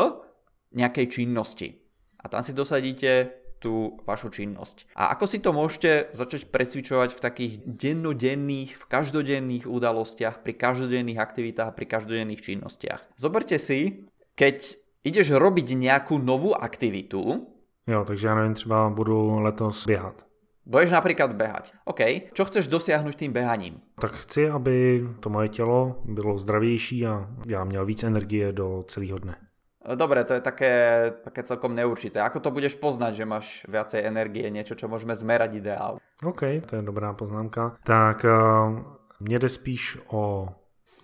nejakej 0.74 1.06
činnosti. 1.10 1.82
A 2.22 2.30
tam 2.30 2.46
si 2.46 2.54
dosadíte 2.54 3.40
tú 3.60 4.00
vašu 4.08 4.32
činnosť. 4.32 4.88
A 4.96 5.12
ako 5.12 5.24
si 5.28 5.38
to 5.42 5.52
môžete 5.52 6.16
začať 6.16 6.48
precvičovať 6.48 7.12
v 7.12 7.20
takých 7.20 7.52
dennodenných, 7.60 8.72
v 8.80 8.84
každodenných 8.88 9.68
udalostiach, 9.68 10.40
pri 10.40 10.56
každodenných 10.56 11.20
aktivitách, 11.20 11.76
pri 11.76 11.86
každodenných 11.86 12.40
činnostiach. 12.40 13.20
Zoberte 13.20 13.60
si, 13.60 14.08
keď 14.32 14.80
ideš 15.04 15.36
robiť 15.36 15.76
nejakú 15.76 16.16
novú 16.16 16.56
aktivitu. 16.56 17.44
Jo, 17.84 18.00
takže 18.08 18.32
ja 18.32 18.34
neviem, 18.34 18.54
třeba 18.54 18.88
budu 18.88 19.40
letos 19.44 19.84
běhat 19.84 20.29
Budeš 20.70 20.94
napríklad 20.94 21.34
behať. 21.34 21.74
OK, 21.82 22.30
čo 22.30 22.46
chceš 22.46 22.70
dosiahnuť 22.70 23.18
tým 23.18 23.34
behaním? 23.34 23.82
Tak 23.98 24.22
chci, 24.22 24.46
aby 24.46 25.02
to 25.20 25.26
moje 25.26 25.48
tělo 25.48 25.98
bylo 26.04 26.38
zdravější 26.38 27.06
a 27.06 27.26
já 27.46 27.64
měl 27.64 27.86
víc 27.86 28.02
energie 28.02 28.52
do 28.52 28.84
celého 28.86 29.18
dne. 29.18 29.36
Dobre, 29.94 30.24
to 30.24 30.34
je 30.34 30.40
také, 30.40 30.74
také 31.24 31.42
celkom 31.42 31.74
neurčité. 31.74 32.20
Ako 32.20 32.40
to 32.40 32.50
budeš 32.50 32.76
poznať, 32.76 33.12
že 33.16 33.24
máš 33.24 33.46
viacej 33.64 34.04
energie, 34.04 34.44
niečo, 34.52 34.76
čo 34.76 34.92
môžeme 34.92 35.16
zmerať 35.16 35.56
ideál? 35.56 35.96
OK, 36.20 36.62
to 36.68 36.76
je 36.76 36.82
dobrá 36.84 37.16
poznámka. 37.16 37.80
Tak 37.84 38.24
uh, 38.28 38.78
mně 39.20 39.38
jde 39.38 39.48
spíš 39.48 39.98
o 40.12 40.48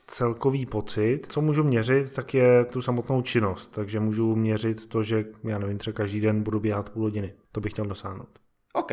celkový 0.06 0.66
pocit. 0.66 1.26
Co 1.28 1.40
můžu 1.40 1.64
měřit, 1.64 2.14
tak 2.14 2.34
je 2.34 2.64
tu 2.64 2.82
samotnou 2.82 3.22
činnost. 3.22 3.72
Takže 3.74 4.00
můžu 4.00 4.36
měřit 4.36 4.88
to, 4.88 5.02
že 5.02 5.24
já 5.44 5.58
nevím, 5.58 5.78
třeba 5.78 5.94
každý 5.96 6.20
den 6.20 6.42
budu 6.42 6.60
běhat 6.60 6.90
půl 6.90 7.02
hodiny. 7.02 7.34
To 7.52 7.60
bych 7.60 7.72
chtěl 7.72 7.84
dosáhnout. 7.84 8.38
OK. 8.72 8.92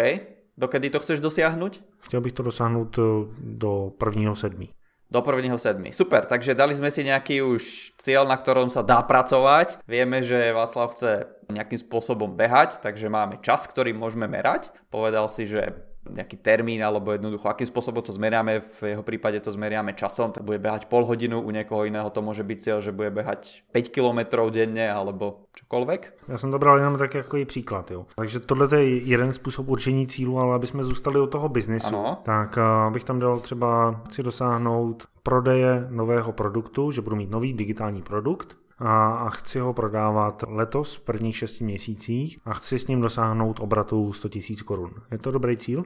Dokedy 0.58 0.90
to 0.90 1.00
chceš 1.00 1.20
dosiahnuť? 1.20 1.84
Chtěl 2.00 2.22
bych 2.22 2.34
to 2.34 2.44
dosáhnout 2.44 2.98
eh, 2.98 3.02
do 3.40 3.92
prvního 3.98 4.36
sedmí. 4.36 4.70
Do 5.12 5.22
prvního 5.22 5.58
sedmi. 5.58 5.94
Super, 5.94 6.26
takže 6.26 6.58
dali 6.58 6.74
sme 6.74 6.90
si 6.90 7.06
nejaký 7.06 7.46
už 7.46 7.94
cieľ, 8.02 8.26
na 8.26 8.34
ktorom 8.34 8.74
sa 8.74 8.82
dá 8.82 8.98
pracovať. 9.06 9.78
Vieme, 9.86 10.26
že 10.26 10.50
Václav 10.50 10.98
chce 10.98 11.30
nejakým 11.54 11.78
spôsobom 11.86 12.34
behať, 12.34 12.82
takže 12.82 13.14
máme 13.14 13.38
čas, 13.46 13.70
ktorý 13.70 13.94
môžeme 13.94 14.26
merať. 14.26 14.74
Povedal 14.90 15.30
si, 15.30 15.46
že 15.46 15.93
nejaký 16.10 16.38
termín 16.44 16.84
alebo 16.84 17.16
jednoducho 17.16 17.48
akým 17.48 17.68
spôsobom 17.68 18.04
to 18.04 18.12
zmeriame, 18.12 18.60
v 18.60 18.96
jeho 18.96 19.04
prípade 19.04 19.40
to 19.40 19.52
zmeriame 19.52 19.96
časom, 19.96 20.32
tak 20.32 20.44
bude 20.44 20.60
behať 20.60 20.92
pol 20.92 21.08
hodinu, 21.08 21.40
u 21.40 21.52
niekoho 21.52 21.88
iného 21.88 22.10
to 22.12 22.20
môže 22.20 22.44
byť 22.44 22.58
cieľ, 22.60 22.78
že 22.84 22.92
bude 22.92 23.12
behať 23.12 23.64
5 23.72 23.96
km 23.96 24.20
denne 24.52 24.92
alebo 24.92 25.48
čokoľvek. 25.56 26.14
Já 26.28 26.38
jsem 26.38 26.52
to 26.52 26.60
bral 26.60 26.78
jenom 26.78 26.98
tak 26.98 27.14
jako 27.14 27.38
příklad, 27.46 27.92
jo. 27.92 28.06
Takže 28.16 28.40
tohle 28.40 28.80
je 28.80 28.98
jeden 28.98 29.34
způsob 29.34 29.70
určení 29.70 30.08
cílu, 30.08 30.40
ale 30.40 30.56
aby 30.56 30.68
jsme 30.68 30.84
zůstali 30.84 31.20
u 31.20 31.28
toho 31.28 31.50
biznesu, 31.50 31.96
ano. 31.96 32.18
tak 32.24 32.58
uh, 32.58 32.94
bych 32.94 33.04
tam 33.04 33.20
dal 33.20 33.40
třeba, 33.40 34.02
chci 34.08 34.24
dosáhnout 34.24 35.04
prodeje 35.24 35.88
nového 35.90 36.32
produktu, 36.32 36.92
že 36.92 37.02
budu 37.02 37.16
mít 37.16 37.32
nový 37.32 37.54
digitální 37.54 38.02
produkt, 38.02 38.58
a, 38.84 39.24
a 39.26 39.30
chci 39.30 39.60
ho 39.60 39.74
prodávat 39.74 40.44
letos 40.48 40.96
v 40.96 41.02
prvních 41.02 41.38
šesti 41.38 41.64
měsících 41.64 42.40
a 42.46 42.54
chci 42.54 42.80
s 42.80 42.88
ním 42.88 43.02
dosáhnout 43.02 43.60
obratu 43.60 44.14
100 44.14 44.28
000 44.28 44.64
korun. 44.66 44.92
Je 45.12 45.18
to 45.18 45.32
dobrý 45.32 45.58
cíl? 45.58 45.86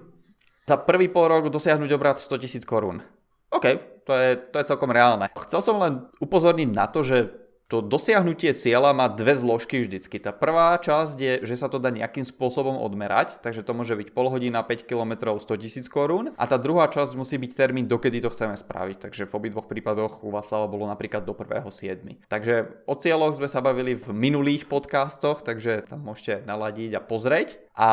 Za 0.70 0.77
prvý 0.77 1.08
pol 1.08 1.27
rok 1.27 1.50
dosiahnuť 1.50 1.92
obrat 1.94 2.20
100 2.20 2.38
000 2.38 2.66
korun. 2.68 3.01
OK, 3.50 3.66
to 4.04 4.13
je, 4.13 4.36
to 4.36 4.56
je 4.60 4.68
celkom 4.68 4.92
reálne. 4.92 5.30
Chcel 5.48 5.62
som 5.62 5.80
len 5.80 6.10
upozorniť 6.20 6.70
na 6.74 6.92
to, 6.92 7.06
že 7.06 7.32
to 7.68 7.84
dosiahnutie 7.84 8.56
cieľa 8.56 8.96
má 8.96 9.12
dve 9.12 9.36
zložky 9.36 9.84
vždycky. 9.84 10.24
Tá 10.24 10.32
prvá 10.32 10.80
časť 10.80 11.18
je, 11.20 11.34
že 11.44 11.60
sa 11.60 11.68
to 11.68 11.84
dá 11.84 11.92
nejakým 11.92 12.24
spôsobom 12.24 12.80
odmerať, 12.80 13.44
takže 13.44 13.60
to 13.60 13.76
môže 13.76 13.92
byť 13.92 14.16
pol 14.16 14.32
hodina, 14.32 14.64
5 14.64 14.88
km, 14.88 15.36
100 15.36 15.64
tisíc 15.64 15.86
korún. 15.92 16.32
A 16.40 16.48
tá 16.48 16.56
druhá 16.56 16.88
časť 16.88 17.20
musí 17.20 17.36
byť 17.36 17.52
termín, 17.52 17.92
dokedy 17.92 18.24
to 18.24 18.32
chceme 18.32 18.56
spraviť. 18.56 19.12
Takže 19.12 19.28
v 19.28 19.36
obidvoch 19.36 19.68
prípadoch 19.68 20.24
u 20.24 20.32
vás 20.32 20.48
bolo 20.48 20.88
napríklad 20.88 21.28
do 21.28 21.36
1.7. 21.36 22.24
Takže 22.32 22.88
o 22.88 22.96
cieľoch 22.96 23.36
sme 23.36 23.52
sa 23.52 23.60
bavili 23.60 24.00
v 24.00 24.16
minulých 24.16 24.72
podcastoch, 24.72 25.44
takže 25.44 25.92
tam 25.92 26.08
môžete 26.08 26.48
naladiť 26.48 26.96
a 26.96 27.02
pozrieť. 27.04 27.60
A 27.76 27.90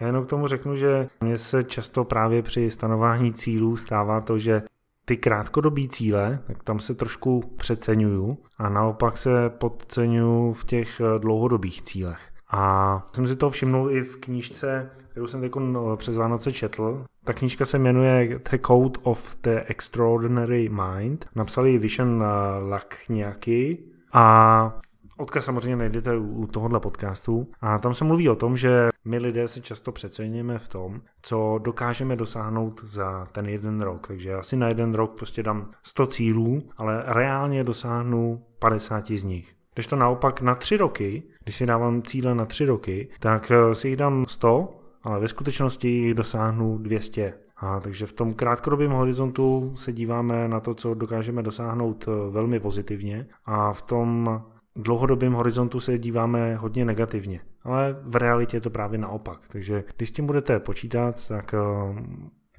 já 0.00 0.06
jenom 0.06 0.26
k 0.26 0.30
tomu 0.30 0.46
řeknu, 0.46 0.76
že 0.76 1.08
mně 1.20 1.38
se 1.38 1.62
často 1.62 2.04
právě 2.04 2.42
při 2.42 2.70
stanování 2.70 3.32
cílů 3.32 3.76
stává 3.76 4.20
to, 4.20 4.38
že 4.38 4.62
ty 5.04 5.16
krátkodobí 5.16 5.88
cíle, 5.88 6.38
tak 6.46 6.62
tam 6.62 6.80
se 6.80 6.94
trošku 6.94 7.40
přeceňuju 7.56 8.38
a 8.58 8.68
naopak 8.68 9.18
se 9.18 9.50
podceňuju 9.50 10.52
v 10.52 10.64
těch 10.64 11.00
eh, 11.00 11.18
dlouhodobých 11.18 11.82
cílech. 11.82 12.20
A 12.50 13.06
jsem 13.12 13.26
si 13.26 13.36
to 13.36 13.50
všimnul 13.50 13.90
i 13.90 14.02
v 14.02 14.16
knížce, 14.16 14.90
kterou 15.10 15.26
jsem 15.26 15.40
teď 15.40 15.52
eh, 15.56 15.96
přes 15.96 16.16
Vánoce 16.16 16.52
četl. 16.52 17.04
Ta 17.24 17.32
knížka 17.32 17.64
se 17.64 17.78
jmenuje 17.78 18.40
The 18.50 18.58
Code 18.66 19.00
of 19.02 19.36
the 19.42 19.60
Extraordinary 19.66 20.68
Mind. 20.68 21.26
Napsali 21.34 21.78
Vishen 21.78 22.22
eh, 22.22 22.68
Lakňaky 22.68 23.78
a 24.12 24.80
Odkaz 25.16 25.44
samozřejmě 25.44 25.76
najdete 25.76 26.16
u 26.16 26.46
tohohle 26.46 26.80
podcastu 26.80 27.50
a 27.60 27.78
tam 27.78 27.94
se 27.94 28.04
mluví 28.04 28.28
o 28.28 28.36
tom, 28.36 28.56
že 28.56 28.88
my 29.04 29.18
lidé 29.18 29.48
se 29.48 29.60
často 29.60 29.92
přeceníme 29.92 30.58
v 30.58 30.68
tom, 30.68 31.00
co 31.22 31.60
dokážeme 31.62 32.16
dosáhnout 32.16 32.80
za 32.84 33.26
ten 33.32 33.48
jeden 33.48 33.80
rok. 33.80 34.06
Takže 34.06 34.30
já 34.30 34.42
si 34.42 34.56
na 34.56 34.68
jeden 34.68 34.94
rok 34.94 35.16
prostě 35.16 35.42
dám 35.42 35.70
100 35.82 36.06
cílů, 36.06 36.62
ale 36.76 37.02
reálně 37.06 37.64
dosáhnu 37.64 38.44
50 38.58 39.10
z 39.10 39.22
nich. 39.22 39.54
Když 39.74 39.86
to 39.86 39.96
naopak 39.96 40.40
na 40.40 40.54
tři 40.54 40.76
roky, 40.76 41.22
když 41.44 41.56
si 41.56 41.66
dávám 41.66 42.02
cíle 42.02 42.34
na 42.34 42.44
tři 42.44 42.64
roky, 42.64 43.08
tak 43.20 43.50
eh, 43.50 43.74
si 43.74 43.88
jich 43.88 43.96
dám 43.96 44.24
100, 44.28 44.80
ale 45.02 45.20
ve 45.20 45.28
skutečnosti 45.28 45.88
jich 45.88 46.14
dosáhnu 46.14 46.78
200. 46.78 47.34
A 47.56 47.80
takže 47.80 48.06
v 48.06 48.12
tom 48.12 48.34
krátkodobém 48.34 48.90
horizontu 48.90 49.72
se 49.76 49.92
díváme 49.92 50.48
na 50.48 50.60
to, 50.60 50.74
co 50.74 50.94
dokážeme 50.94 51.42
dosáhnout 51.42 52.08
eh, 52.08 52.30
velmi 52.30 52.60
pozitivně 52.60 53.26
a 53.44 53.72
v 53.72 53.82
tom 53.82 54.40
dlouhodobém 54.76 55.32
horizontu 55.32 55.80
se 55.80 55.98
díváme 55.98 56.56
hodně 56.56 56.84
negativně, 56.84 57.40
ale 57.62 57.96
v 58.02 58.16
realitě 58.16 58.56
je 58.56 58.60
to 58.60 58.70
právě 58.70 58.98
naopak. 58.98 59.40
Takže 59.48 59.84
když 59.96 60.08
s 60.08 60.12
tím 60.12 60.26
budete 60.26 60.60
počítat, 60.60 61.28
tak 61.28 61.54
eh, 61.54 61.58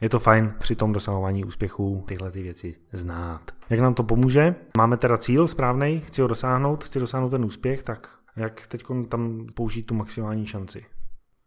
je 0.02 0.10
to 0.10 0.20
fajn 0.20 0.54
při 0.60 0.76
tom 0.76 0.94
dosahování 0.94 1.46
úspěchů 1.46 2.04
tyhle 2.08 2.32
ty 2.32 2.42
věci 2.42 2.76
znát. 2.92 3.42
Jak 3.70 3.80
nám 3.80 3.94
to 3.94 4.04
pomůže? 4.04 4.56
Máme 4.78 4.98
teda 4.98 5.18
cíl 5.18 5.48
správný, 5.48 6.00
chci 6.00 6.22
ho 6.22 6.28
dosáhnout, 6.28 6.84
chci 6.84 7.00
dosáhnout 7.00 7.30
ten 7.30 7.46
úspěch, 7.46 7.84
tak 7.84 8.10
jak 8.38 8.68
teď 8.68 8.84
tam 9.10 9.48
použít 9.56 9.84
tu 9.84 9.96
maximální 9.96 10.46
šanci? 10.46 10.86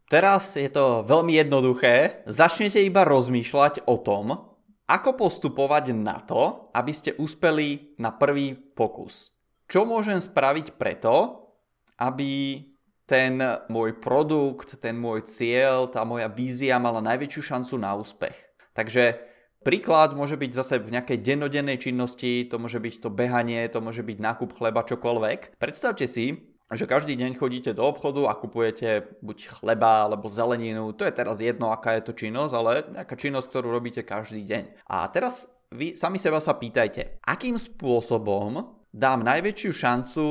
Teraz 0.08 0.56
je 0.56 0.72
to 0.72 1.04
veľmi 1.04 1.37
jednoduché. 1.37 2.25
Začnete 2.25 2.80
iba 2.80 3.04
rozmýšľať 3.04 3.84
o 3.84 4.00
tom, 4.00 4.56
ako 4.88 5.10
postupovať 5.12 5.92
na 5.92 6.16
to, 6.25 6.72
aby 6.72 6.92
ste 6.96 7.12
uspeli 7.20 8.00
na 8.00 8.16
prvý 8.16 8.56
pokus 8.56 9.38
čo 9.68 9.84
môžem 9.84 10.18
spraviť 10.18 10.80
preto, 10.80 11.44
aby 12.00 12.64
ten 13.08 13.40
môj 13.72 13.96
produkt, 14.00 14.80
ten 14.80 14.96
môj 14.96 15.25
cieľ, 15.25 15.88
tá 15.88 16.04
moja 16.04 16.28
vízia 16.28 16.76
mala 16.76 17.00
najväčšiu 17.00 17.40
šancu 17.40 17.75
na 17.80 17.96
úspech. 17.96 18.37
Takže 18.76 19.16
príklad 19.64 20.12
môže 20.12 20.37
byť 20.37 20.50
zase 20.52 20.76
v 20.80 20.92
nejakej 20.92 21.25
dennodennej 21.25 21.80
činnosti, 21.80 22.44
to 22.44 22.60
môže 22.60 22.76
byť 22.76 22.94
to 23.00 23.08
behanie, 23.08 23.64
to 23.72 23.80
môže 23.80 24.04
byť 24.04 24.18
nákup 24.20 24.52
chleba, 24.52 24.84
čokoľvek. 24.84 25.56
Predstavte 25.56 26.04
si, 26.04 26.52
že 26.68 26.84
každý 26.84 27.16
deň 27.16 27.40
chodíte 27.40 27.72
do 27.72 27.88
obchodu 27.88 28.28
a 28.28 28.37
kupujete 28.37 29.20
buď 29.25 29.56
chleba 29.56 30.04
alebo 30.04 30.28
zeleninu, 30.28 30.92
to 30.92 31.08
je 31.08 31.16
teraz 31.16 31.40
jedno, 31.40 31.72
aká 31.72 31.96
je 31.96 32.04
to 32.04 32.12
činnosť, 32.12 32.52
ale 32.52 32.72
nejaká 32.92 33.16
činnosť, 33.16 33.48
ktorú 33.48 33.72
robíte 33.72 34.04
každý 34.04 34.44
deň. 34.44 34.84
A 34.84 35.08
teraz 35.08 35.48
vy 35.72 35.96
sami 35.96 36.20
seba 36.20 36.44
sa 36.44 36.60
pýtajte, 36.60 37.25
akým 37.25 37.56
spôsobom 37.56 38.77
dám 38.92 39.25
najväčšiu 39.25 39.71
šancu 39.73 40.26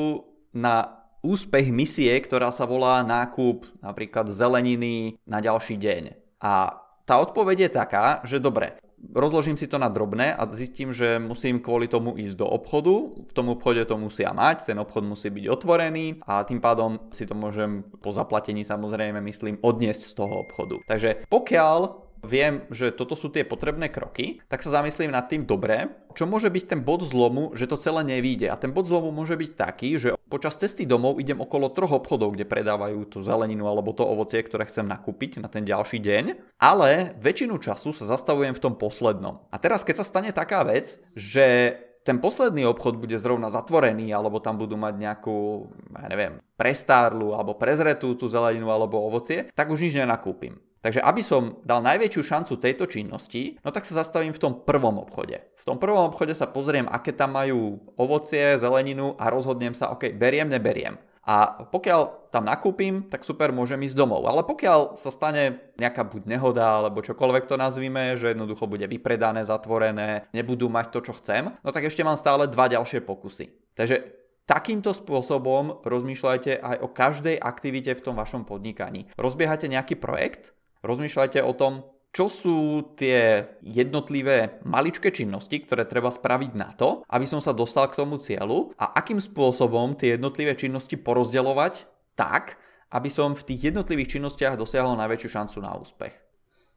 na 0.58 0.98
úspech 1.26 1.74
misie, 1.74 2.14
ktorá 2.22 2.54
sa 2.54 2.64
volá 2.70 3.02
nákup 3.04 3.84
napríklad 3.84 4.32
zeleniny 4.32 5.18
na 5.26 5.42
ďalší 5.42 5.76
deň. 5.76 6.04
A 6.42 6.72
tá 7.08 7.16
odpoveď 7.20 7.68
je 7.68 7.72
taká, 7.72 8.06
že 8.28 8.38
dobre, 8.38 8.78
rozložím 9.14 9.58
si 9.58 9.70
to 9.70 9.78
na 9.78 9.90
drobné 9.90 10.34
a 10.34 10.44
zistím, 10.52 10.92
že 10.94 11.22
musím 11.22 11.62
kvôli 11.62 11.88
tomu 11.88 12.18
ísť 12.18 12.36
do 12.38 12.48
obchodu, 12.50 13.26
v 13.30 13.32
tom 13.34 13.54
obchode 13.54 13.82
to 13.86 13.96
musia 13.98 14.34
mať, 14.34 14.68
ten 14.74 14.78
obchod 14.78 15.06
musí 15.06 15.30
byť 15.30 15.46
otvorený 15.48 16.22
a 16.26 16.42
tým 16.44 16.60
pádom 16.60 17.12
si 17.14 17.30
to 17.30 17.38
môžem 17.38 17.86
po 18.02 18.10
zaplatení 18.10 18.66
samozrejme 18.66 19.22
myslím 19.22 19.62
odniesť 19.62 20.04
z 20.12 20.14
toho 20.18 20.46
obchodu. 20.46 20.82
Takže 20.86 21.30
pokiaľ 21.30 22.07
viem, 22.26 22.66
že 22.74 22.94
toto 22.94 23.14
sú 23.14 23.30
tie 23.30 23.46
potrebné 23.46 23.92
kroky, 23.92 24.42
tak 24.50 24.64
sa 24.64 24.82
zamyslím 24.82 25.14
nad 25.14 25.26
tým 25.30 25.46
dobre, 25.46 25.92
čo 26.18 26.26
môže 26.26 26.50
byť 26.50 26.64
ten 26.66 26.82
bod 26.82 27.06
zlomu, 27.06 27.54
že 27.54 27.70
to 27.70 27.78
celé 27.78 28.02
nevíde. 28.02 28.50
A 28.50 28.58
ten 28.58 28.74
bod 28.74 28.90
zlomu 28.90 29.14
môže 29.14 29.38
byť 29.38 29.52
taký, 29.54 30.02
že 30.02 30.18
počas 30.28 30.58
cesty 30.58 30.90
domov 30.90 31.22
idem 31.22 31.38
okolo 31.38 31.70
troch 31.70 31.94
obchodov, 31.94 32.34
kde 32.34 32.50
predávajú 32.50 33.06
tú 33.06 33.22
zeleninu 33.22 33.70
alebo 33.70 33.94
to 33.94 34.02
ovocie, 34.02 34.42
ktoré 34.42 34.66
chcem 34.66 34.90
nakúpiť 34.90 35.38
na 35.38 35.48
ten 35.48 35.62
ďalší 35.62 36.02
deň, 36.02 36.58
ale 36.58 37.14
väčšinu 37.22 37.62
času 37.62 37.94
sa 37.94 38.10
zastavujem 38.10 38.58
v 38.58 38.64
tom 38.64 38.74
poslednom. 38.74 39.46
A 39.54 39.62
teraz, 39.62 39.86
keď 39.86 40.02
sa 40.02 40.10
stane 40.10 40.34
taká 40.34 40.66
vec, 40.66 40.98
že 41.14 41.78
ten 42.08 42.24
posledný 42.24 42.64
obchod 42.72 43.04
bude 43.04 43.20
zrovna 43.20 43.52
zatvorený, 43.52 44.16
alebo 44.16 44.40
tam 44.40 44.56
budú 44.56 44.80
mať 44.80 44.96
nejakú, 44.96 45.68
ja 45.92 46.08
neviem, 46.08 46.40
prestárlu 46.56 47.36
alebo 47.36 47.60
prezretú 47.60 48.16
tú 48.16 48.32
zeleninu 48.32 48.72
alebo 48.72 49.04
ovocie, 49.04 49.52
tak 49.52 49.68
už 49.68 49.84
nič 49.84 50.00
nenakúpim. 50.00 50.56
Takže 50.82 51.02
aby 51.02 51.22
som 51.26 51.58
dal 51.66 51.82
najväčšiu 51.82 52.22
šancu 52.22 52.54
tejto 52.62 52.86
činnosti, 52.86 53.58
no 53.66 53.74
tak 53.74 53.84
sa 53.84 53.98
zastavím 53.98 54.32
v 54.32 54.42
tom 54.42 54.54
prvom 54.62 55.02
obchode. 55.02 55.42
V 55.58 55.64
tom 55.66 55.82
prvom 55.82 56.08
obchode 56.14 56.38
sa 56.38 56.46
pozriem, 56.48 56.86
aké 56.86 57.12
tam 57.12 57.34
majú 57.34 57.82
ovocie, 57.98 58.56
zeleninu 58.62 59.18
a 59.18 59.34
rozhodnem 59.34 59.74
sa, 59.74 59.90
ok, 59.92 60.14
beriem, 60.14 60.48
neberiem. 60.48 61.02
A 61.28 61.68
pokiaľ 61.68 62.32
tam 62.32 62.48
nakúpim, 62.48 63.04
tak 63.12 63.28
super, 63.28 63.52
môžem 63.52 63.84
ísť 63.84 64.00
domov. 64.00 64.24
Ale 64.32 64.48
pokiaľ 64.48 64.96
sa 64.96 65.12
stane 65.12 65.76
nejaká 65.76 66.08
buď 66.08 66.24
nehoda, 66.24 66.80
alebo 66.80 67.04
čokoľvek 67.04 67.52
to 67.52 67.60
nazvime, 67.60 68.16
že 68.16 68.32
jednoducho 68.32 68.64
bude 68.64 68.88
vypredané, 68.88 69.44
zatvorené, 69.44 70.32
nebudú 70.32 70.72
mať 70.72 70.88
to, 70.88 71.00
čo 71.12 71.14
chcem, 71.20 71.52
no 71.52 71.70
tak 71.76 71.84
ešte 71.84 72.08
mám 72.08 72.16
stále 72.16 72.48
dva 72.48 72.72
ďalšie 72.72 73.04
pokusy. 73.04 73.76
Takže 73.76 74.18
Takýmto 74.48 74.96
spôsobom 74.96 75.84
rozmýšľajte 75.84 76.64
aj 76.64 76.78
o 76.80 76.88
každej 76.88 77.36
aktivite 77.36 77.92
v 77.92 78.00
tom 78.00 78.16
vašom 78.16 78.48
podnikaní. 78.48 79.12
Rozbiehate 79.20 79.68
nejaký 79.68 80.00
projekt, 80.00 80.56
rozmýšľajte 80.88 81.44
o 81.44 81.54
tom, 81.54 81.84
čo 82.16 82.34
sú 82.34 82.58
tie 82.98 83.46
jednotlivé 83.62 84.58
maličké 84.66 85.14
činnosti, 85.14 85.62
ktoré 85.62 85.86
treba 85.86 86.10
spraviť 86.10 86.52
na 86.58 86.74
to, 86.74 87.06
aby 87.06 87.30
som 87.30 87.38
sa 87.38 87.54
dostal 87.54 87.86
k 87.92 88.00
tomu 88.02 88.18
cieľu 88.18 88.74
a 88.80 88.98
akým 88.98 89.22
spôsobom 89.22 89.94
tie 89.94 90.18
jednotlivé 90.18 90.58
činnosti 90.58 90.98
porozdeľovať 90.98 91.86
tak, 92.18 92.58
aby 92.90 93.12
som 93.12 93.36
v 93.36 93.46
tých 93.54 93.70
jednotlivých 93.70 94.18
činnostiach 94.18 94.58
dosiahol 94.58 94.98
najväčšiu 94.98 95.30
šancu 95.30 95.58
na 95.62 95.76
úspech. 95.78 96.16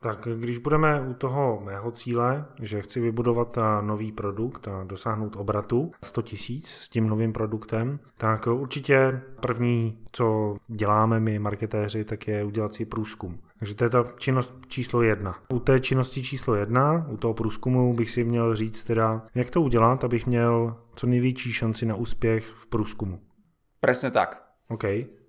Tak 0.02 0.28
když 0.36 0.58
budeme 0.58 1.00
u 1.00 1.14
toho 1.14 1.60
mého 1.64 1.90
cíle, 1.90 2.44
že 2.60 2.82
chci 2.82 3.00
vybudovat 3.00 3.58
nový 3.80 4.12
produkt 4.12 4.68
a 4.68 4.84
dosáhnout 4.84 5.36
obratu 5.36 5.92
100 6.02 6.22
tisíc 6.22 6.68
s 6.68 6.88
tím 6.88 7.08
novým 7.08 7.32
produktem, 7.32 8.00
tak 8.16 8.46
určitě 8.46 9.22
první, 9.40 9.98
co 10.12 10.56
děláme 10.68 11.20
my 11.20 11.38
marketéři, 11.38 12.04
tak 12.04 12.28
je 12.28 12.44
udělat 12.44 12.74
si 12.74 12.84
průzkum. 12.84 13.38
Takže 13.60 13.74
to 13.74 13.84
je 13.84 13.90
ta 13.90 14.04
činnost 14.18 14.54
číslo 14.68 15.02
jedna. 15.02 15.38
U 15.52 15.60
té 15.60 15.80
činnosti 15.80 16.22
číslo 16.22 16.54
jedna, 16.54 17.06
u 17.08 17.16
toho 17.16 17.34
průzkumu 17.34 17.94
bych 17.94 18.10
si 18.10 18.24
měl 18.24 18.56
říct 18.56 18.84
teda, 18.84 19.22
jak 19.34 19.50
to 19.50 19.62
udělat, 19.62 20.04
abych 20.04 20.26
měl 20.26 20.76
co 20.96 21.06
největší 21.06 21.52
šanci 21.52 21.86
na 21.86 21.94
úspěch 21.94 22.46
v 22.46 22.66
průzkumu. 22.66 23.20
Presne 23.80 24.10
tak. 24.10 24.42
OK. 24.68 24.84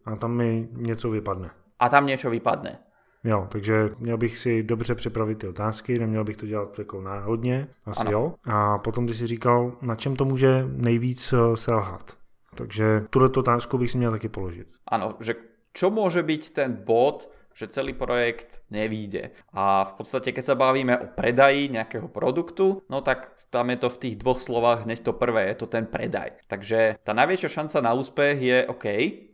A 0.05 0.15
tam 0.19 0.31
mi 0.31 0.69
něco 0.71 1.09
vypadne. 1.09 1.49
A 1.79 1.89
tam 1.89 2.07
něco 2.07 2.29
vypadne. 2.29 2.79
Jo, 3.23 3.47
takže 3.51 3.89
měl 3.99 4.17
bych 4.17 4.37
si 4.37 4.63
dobře 4.63 4.95
připravit 4.95 5.37
ty 5.37 5.47
otázky, 5.47 5.99
neměl 5.99 6.23
bych 6.23 6.37
to 6.37 6.45
dělat 6.45 6.79
jako 6.79 7.01
náhodně, 7.01 7.67
asi 7.85 8.01
ano. 8.01 8.11
jo. 8.11 8.33
A 8.43 8.77
potom 8.77 9.07
ty 9.07 9.13
si 9.13 9.27
říkal, 9.27 9.77
na 9.81 9.95
čem 9.95 10.15
to 10.15 10.25
může 10.25 10.65
nejvíc 10.67 11.33
eh, 11.33 11.57
selhat. 11.57 12.17
Takže 12.55 13.05
tuto 13.09 13.39
otázku 13.39 13.77
bych 13.77 13.91
si 13.91 13.97
měl 13.97 14.11
taky 14.11 14.29
položit. 14.29 14.67
Ano, 14.87 15.15
že 15.19 15.35
čo 15.71 15.87
môže 15.87 16.19
byť 16.19 16.51
ten 16.51 16.83
bod, 16.83 17.31
že 17.53 17.71
celý 17.71 17.93
projekt 17.93 18.63
nevíde. 18.71 19.35
A 19.51 19.83
v 19.87 19.93
podstate, 19.99 20.31
keď 20.31 20.53
sa 20.53 20.59
bavíme 20.59 20.93
o 20.97 21.11
predaji 21.11 21.71
nejakého 21.71 22.07
produktu, 22.07 22.83
no 22.87 23.03
tak 23.03 23.35
tam 23.53 23.69
je 23.71 23.77
to 23.81 23.89
v 23.91 24.01
tých 24.07 24.15
dvoch 24.19 24.39
slovách 24.39 24.83
hneď 24.87 25.03
to 25.05 25.13
prvé, 25.15 25.51
je 25.51 25.57
to 25.61 25.67
ten 25.67 25.85
predaj. 25.85 26.37
Takže 26.47 26.99
tá 27.03 27.11
najväčšia 27.11 27.49
šanca 27.61 27.77
na 27.83 27.91
úspech 27.93 28.37
je 28.39 28.57
OK, 28.67 28.85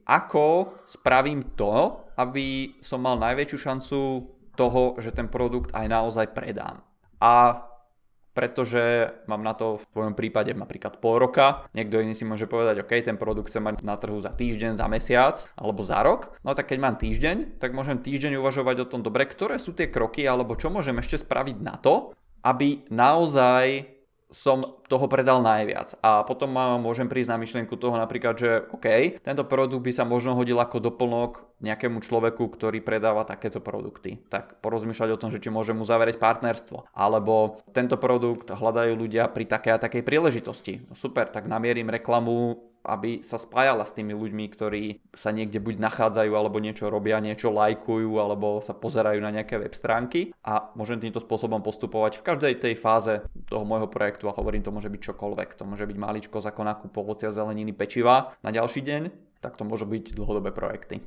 ako 0.08 0.74
spravím 0.88 1.54
to, 1.60 2.08
aby 2.18 2.80
som 2.82 3.04
mal 3.04 3.20
najväčšiu 3.20 3.58
šancu 3.60 4.00
toho, 4.58 4.98
že 4.98 5.14
ten 5.14 5.30
produkt 5.30 5.70
aj 5.78 5.86
naozaj 5.86 6.34
predám. 6.34 6.82
A 7.22 7.62
pretože 8.38 9.10
mám 9.26 9.42
na 9.42 9.58
to 9.58 9.82
v 9.82 9.86
tvojom 9.98 10.14
prípade 10.14 10.54
napríklad 10.54 11.02
pol 11.02 11.18
roka, 11.18 11.66
niekto 11.74 11.98
iný 11.98 12.14
si 12.14 12.22
môže 12.22 12.46
povedať, 12.46 12.86
OK, 12.86 12.94
ten 13.02 13.18
produkt 13.18 13.50
chcem 13.50 13.66
mať 13.66 13.82
na 13.82 13.98
trhu 13.98 14.22
za 14.22 14.30
týždeň, 14.30 14.78
za 14.78 14.86
mesiac 14.86 15.50
alebo 15.58 15.82
za 15.82 16.06
rok, 16.06 16.38
no 16.46 16.54
tak 16.54 16.70
keď 16.70 16.78
mám 16.78 17.02
týždeň, 17.02 17.58
tak 17.58 17.74
môžem 17.74 17.98
týždeň 17.98 18.38
uvažovať 18.38 18.86
o 18.86 18.90
tom, 18.94 19.02
dobre, 19.02 19.26
ktoré 19.26 19.58
sú 19.58 19.74
tie 19.74 19.90
kroky 19.90 20.30
alebo 20.30 20.54
čo 20.54 20.70
môžem 20.70 21.02
ešte 21.02 21.18
spraviť 21.18 21.58
na 21.66 21.82
to, 21.82 22.14
aby 22.46 22.86
naozaj 22.94 23.97
som 24.28 24.84
toho 24.92 25.08
predal 25.08 25.40
najviac. 25.40 25.96
A 26.04 26.24
potom 26.28 26.52
môžem 26.84 27.08
prísť 27.08 27.32
na 27.32 27.40
myšlienku 27.40 27.80
toho 27.80 27.96
napríklad, 27.96 28.36
že 28.36 28.68
OK, 28.76 29.20
tento 29.24 29.44
produkt 29.48 29.84
by 29.84 29.92
sa 29.96 30.04
možno 30.04 30.36
hodil 30.36 30.60
ako 30.60 30.84
doplnok 30.84 31.48
nejakému 31.64 32.04
človeku, 32.04 32.54
ktorý 32.54 32.84
predáva 32.84 33.24
takéto 33.24 33.64
produkty. 33.64 34.22
Tak 34.30 34.60
porozmýšľať 34.62 35.10
o 35.16 35.22
tom, 35.22 35.30
že 35.32 35.42
či 35.42 35.50
môžem 35.50 35.80
uzavrieť 35.80 36.20
partnerstvo. 36.22 36.92
Alebo 36.94 37.64
tento 37.72 37.96
produkt 37.98 38.52
hľadajú 38.52 38.94
ľudia 38.94 39.32
pri 39.32 39.48
takej 39.48 39.74
a 39.80 39.82
takej 39.82 40.04
príležitosti. 40.04 40.86
No 40.86 40.94
super, 40.94 41.32
tak 41.32 41.50
namierim 41.50 41.90
reklamu 41.90 42.68
aby 42.90 43.22
sa 43.22 43.38
spájala 43.38 43.86
s 43.86 43.94
tými 43.94 44.18
ľuďmi, 44.18 44.46
ktorí 44.50 44.84
sa 45.14 45.30
niekde 45.30 45.62
buď 45.62 45.78
nachádzajú, 45.78 46.32
alebo 46.34 46.58
niečo 46.58 46.90
robia, 46.90 47.22
niečo 47.22 47.54
lajkujú, 47.54 48.18
alebo 48.18 48.64
sa 48.66 48.74
pozerajú 48.74 49.22
na 49.22 49.30
nejaké 49.30 49.62
web 49.62 49.76
stránky 49.78 50.34
a 50.42 50.74
môžem 50.74 50.98
týmto 50.98 51.22
spôsobom 51.22 51.62
postupovať 51.62 52.18
v 52.18 52.26
každej 52.26 52.54
tej 52.58 52.74
fáze 52.80 53.22
toho 53.46 53.62
môjho 53.62 53.86
projektu 53.92 54.26
a 54.32 54.34
hovorím, 54.34 54.66
to 54.66 54.74
môže 54.74 54.90
byť 54.90 55.02
čokoľvek. 55.14 55.60
To 55.60 55.64
môže 55.70 55.86
byť 55.86 55.98
maličko 56.00 56.40
ako 56.48 56.64
nákup 56.64 56.96
ovocia, 56.96 57.28
zeleniny, 57.28 57.76
pečiva 57.76 58.32
na 58.40 58.56
ďalší 58.56 58.80
deň, 58.80 59.04
tak 59.44 59.60
to 59.60 59.68
môžu 59.68 59.84
byť 59.84 60.16
dlhodobé 60.16 60.56
projekty. 60.56 61.04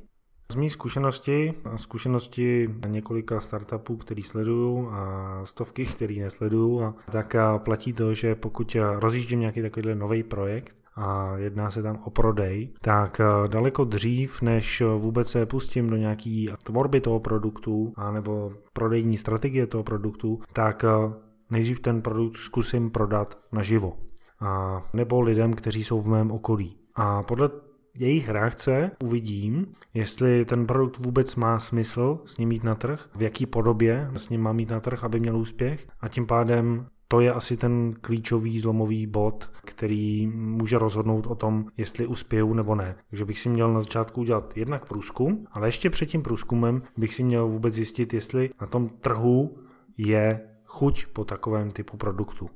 Z 0.51 0.55
mých 0.55 0.75
zkušenosti 0.75 1.53
a 1.63 1.77
zkušenosti 1.77 2.69
několika 2.87 3.39
startupů, 3.39 3.95
který 3.97 4.21
sleduju 4.21 4.89
a 4.91 5.01
stovky, 5.45 5.85
který 5.85 6.19
nesleduju, 6.19 6.83
a 6.83 6.95
tak 7.11 7.35
platí 7.57 7.93
to, 7.93 8.13
že 8.13 8.35
pokud 8.35 8.75
rozjíždím 8.99 9.39
nějaký 9.39 9.61
takovýhle 9.61 9.95
nový 9.95 10.23
projekt, 10.23 10.75
a 10.95 11.37
jedná 11.37 11.71
se 11.71 11.83
tam 11.83 11.99
o 12.05 12.09
prodej, 12.09 12.73
tak 12.81 13.19
eh, 13.19 13.47
daleko 13.47 13.83
dřív, 13.83 14.41
než 14.41 14.83
vůbec 14.97 15.27
se 15.27 15.45
pustím 15.45 15.89
do 15.89 15.97
nějaký 15.97 16.49
tvorby 16.63 17.01
toho 17.01 17.19
produktu 17.19 17.93
a 17.95 18.11
nebo 18.11 18.51
prodejní 18.73 19.17
strategie 19.17 19.67
toho 19.67 19.83
produktu, 19.83 20.39
tak 20.53 20.83
eh, 20.83 21.13
nejdřív 21.49 21.79
ten 21.79 22.01
produkt 22.01 22.37
zkusím 22.37 22.91
prodat 22.91 23.39
naživo. 23.51 23.97
A 24.39 24.81
nebo 24.93 25.21
lidem, 25.21 25.53
kteří 25.53 25.83
jsou 25.83 26.01
v 26.01 26.07
mém 26.07 26.31
okolí. 26.31 26.77
A 26.95 27.23
podle 27.23 27.49
jejich 27.95 28.29
reakce 28.29 28.91
uvidím, 29.03 29.65
jestli 29.93 30.45
ten 30.45 30.67
produkt 30.67 30.97
vůbec 30.97 31.35
má 31.35 31.59
smysl 31.59 32.19
s 32.25 32.37
ním 32.37 32.49
mít 32.49 32.63
na 32.63 32.75
trh, 32.75 33.09
v 33.15 33.21
jaký 33.23 33.45
podobě 33.45 34.11
s 34.15 34.29
ním 34.29 34.41
má 34.41 34.53
mít 34.53 34.69
na 34.69 34.79
trh, 34.79 35.03
aby 35.03 35.19
měl 35.19 35.37
úspěch 35.37 35.87
a 35.99 36.07
tím 36.07 36.25
pádem 36.25 36.85
to 37.11 37.19
je 37.19 37.33
asi 37.33 37.57
ten 37.57 37.93
klíčový 38.01 38.59
zlomový 38.59 39.07
bod, 39.07 39.51
který 39.65 40.27
může 40.27 40.77
rozhodnout 40.77 41.27
o 41.27 41.35
tom, 41.35 41.65
jestli 41.77 42.07
uspěju 42.07 42.53
nebo 42.53 42.75
ne. 42.75 42.95
Takže 43.09 43.25
bych 43.25 43.39
si 43.39 43.49
měl 43.49 43.73
na 43.73 43.81
začátku 43.81 44.21
udělat 44.21 44.57
jednak 44.57 44.87
průzkum, 44.87 45.45
ale 45.51 45.67
ještě 45.67 45.89
před 45.89 46.05
tím 46.05 46.23
průzkumem 46.23 46.83
bych 46.97 47.13
si 47.13 47.23
měl 47.23 47.47
vůbec 47.47 47.73
zjistit, 47.73 48.13
jestli 48.13 48.49
na 48.61 48.67
tom 48.67 48.89
trhu 48.89 49.57
je 49.97 50.39
chuť 50.65 51.05
po 51.05 51.25
takovém 51.25 51.71
typu 51.71 51.97
produktu. 51.97 52.49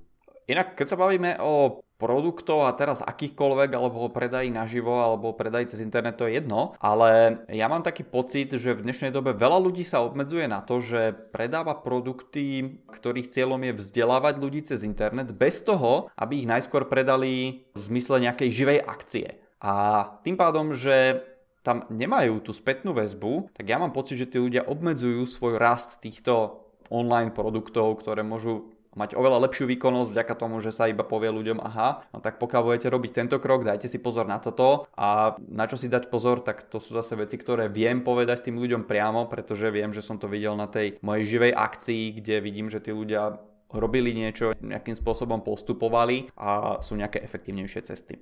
Inak, 0.47 0.77
keď 0.77 0.87
sa 0.87 0.95
bavíme 0.95 1.41
o 1.41 1.81
produktov 1.95 2.67
a 2.67 2.75
teraz 2.75 2.99
akýchkoľvek, 2.99 3.71
alebo 3.71 4.03
o 4.03 4.09
predaji 4.11 4.51
naživo, 4.51 4.99
alebo 4.99 5.31
o 5.31 5.37
predaji 5.37 5.75
cez 5.75 5.79
internet, 5.79 6.19
to 6.19 6.27
je 6.27 6.39
jedno, 6.39 6.75
ale 6.83 7.43
ja 7.47 7.71
mám 7.71 7.83
taký 7.83 8.03
pocit, 8.03 8.51
že 8.55 8.75
v 8.75 8.83
dnešnej 8.83 9.15
dobe 9.15 9.31
veľa 9.31 9.59
ľudí 9.63 9.87
sa 9.87 10.03
obmedzuje 10.03 10.47
na 10.51 10.59
to, 10.59 10.83
že 10.83 11.15
predáva 11.31 11.77
produkty, 11.79 12.79
ktorých 12.91 13.31
cieľom 13.31 13.61
je 13.71 13.73
vzdelávať 13.79 14.35
ľudí 14.39 14.61
cez 14.67 14.83
internet, 14.83 15.31
bez 15.31 15.63
toho, 15.63 16.11
aby 16.19 16.43
ich 16.43 16.47
najskôr 16.49 16.87
predali 16.91 17.65
v 17.71 17.79
zmysle 17.79 18.19
nejakej 18.19 18.49
živej 18.51 18.79
akcie. 18.83 19.27
A 19.63 20.05
tým 20.21 20.35
pádom, 20.35 20.75
že 20.75 21.23
tam 21.65 21.89
nemajú 21.89 22.45
tú 22.45 22.53
spätnú 22.53 22.93
väzbu, 22.93 23.49
tak 23.57 23.65
ja 23.65 23.81
mám 23.81 23.89
pocit, 23.89 24.21
že 24.21 24.29
tí 24.29 24.37
ľudia 24.37 24.69
obmedzujú 24.69 25.25
svoj 25.25 25.57
rast 25.57 25.97
týchto 25.97 26.61
online 26.93 27.33
produktov, 27.33 27.97
ktoré 27.97 28.21
môžu 28.21 28.74
mať 28.95 29.13
oveľa 29.13 29.47
lepšiu 29.47 29.67
výkonnosť 29.69 30.09
vďaka 30.15 30.33
tomu, 30.39 30.63
že 30.63 30.71
sa 30.71 30.87
iba 30.87 31.03
povie 31.03 31.29
ľuďom, 31.29 31.59
aha, 31.59 32.07
no 32.15 32.23
tak 32.23 32.39
pokiaľ 32.39 32.61
budete 32.71 32.87
robiť 32.89 33.11
tento 33.11 33.37
krok, 33.43 33.67
dajte 33.67 33.91
si 33.91 33.99
pozor 33.99 34.25
na 34.25 34.39
toto 34.39 34.87
a 34.95 35.35
na 35.51 35.67
čo 35.67 35.75
si 35.75 35.91
dať 35.91 36.07
pozor, 36.07 36.41
tak 36.41 36.67
to 36.71 36.79
sú 36.79 36.95
zase 36.95 37.19
veci, 37.19 37.35
ktoré 37.35 37.67
viem 37.67 38.01
povedať 38.01 38.47
tým 38.49 38.57
ľuďom 38.57 38.87
priamo, 38.87 39.27
pretože 39.27 39.67
viem, 39.69 39.91
že 39.91 40.01
som 40.01 40.15
to 40.15 40.31
videl 40.31 40.55
na 40.55 40.71
tej 40.71 40.97
mojej 41.03 41.37
živej 41.37 41.53
akcii, 41.53 42.03
kde 42.23 42.35
vidím, 42.39 42.67
že 42.71 42.79
tí 42.79 42.95
ľudia 42.95 43.37
robili 43.75 44.15
niečo, 44.15 44.55
nejakým 44.63 44.95
spôsobom 44.95 45.43
postupovali 45.43 46.31
a 46.39 46.79
sú 46.79 46.95
nejaké 46.95 47.19
efektívnejšie 47.19 47.81
cesty. 47.83 48.15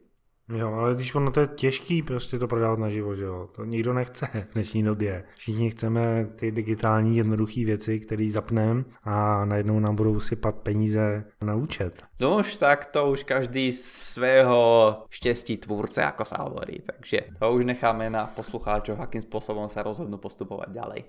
Jo, 0.49 0.73
ale 0.73 0.95
když 0.95 1.15
ono 1.15 1.32
to 1.32 1.39
je 1.39 1.47
těžký 1.47 2.01
prostě 2.01 2.39
to 2.39 2.47
prodávat 2.47 2.79
naživo, 2.79 3.15
že 3.15 3.23
jo, 3.23 3.47
to 3.56 3.65
nikdo 3.65 3.93
nechce 3.93 4.25
v 4.25 4.53
dnešní 4.53 4.84
době. 4.84 5.23
Všichni 5.36 5.69
chceme 5.69 6.27
ty 6.36 6.51
digitální 6.51 7.17
jednoduché 7.17 7.65
věci, 7.65 7.99
které 7.99 8.29
zapneme 8.29 8.84
a 9.03 9.45
najednou 9.45 9.79
nám 9.79 9.95
budou 9.95 10.19
sypat 10.19 10.56
peníze 10.56 11.23
na 11.41 11.56
účet. 11.56 12.01
No 12.19 12.38
už 12.38 12.56
tak 12.56 12.86
to 12.86 13.12
už 13.12 13.23
každý 13.23 13.73
svého 13.73 14.95
štěstí 15.10 15.58
tvůrce, 15.58 16.01
jako 16.01 16.25
sa 16.25 16.43
hovorí, 16.43 16.79
takže 16.86 17.19
to 17.39 17.51
už 17.51 17.65
necháme 17.65 18.10
na 18.10 18.27
poslucháčov, 18.27 18.99
akým 18.99 19.21
spôsobom 19.21 19.69
sa 19.69 19.84
rozhodnú 19.84 20.17
postupovať 20.19 20.69
ďalej. 20.69 21.01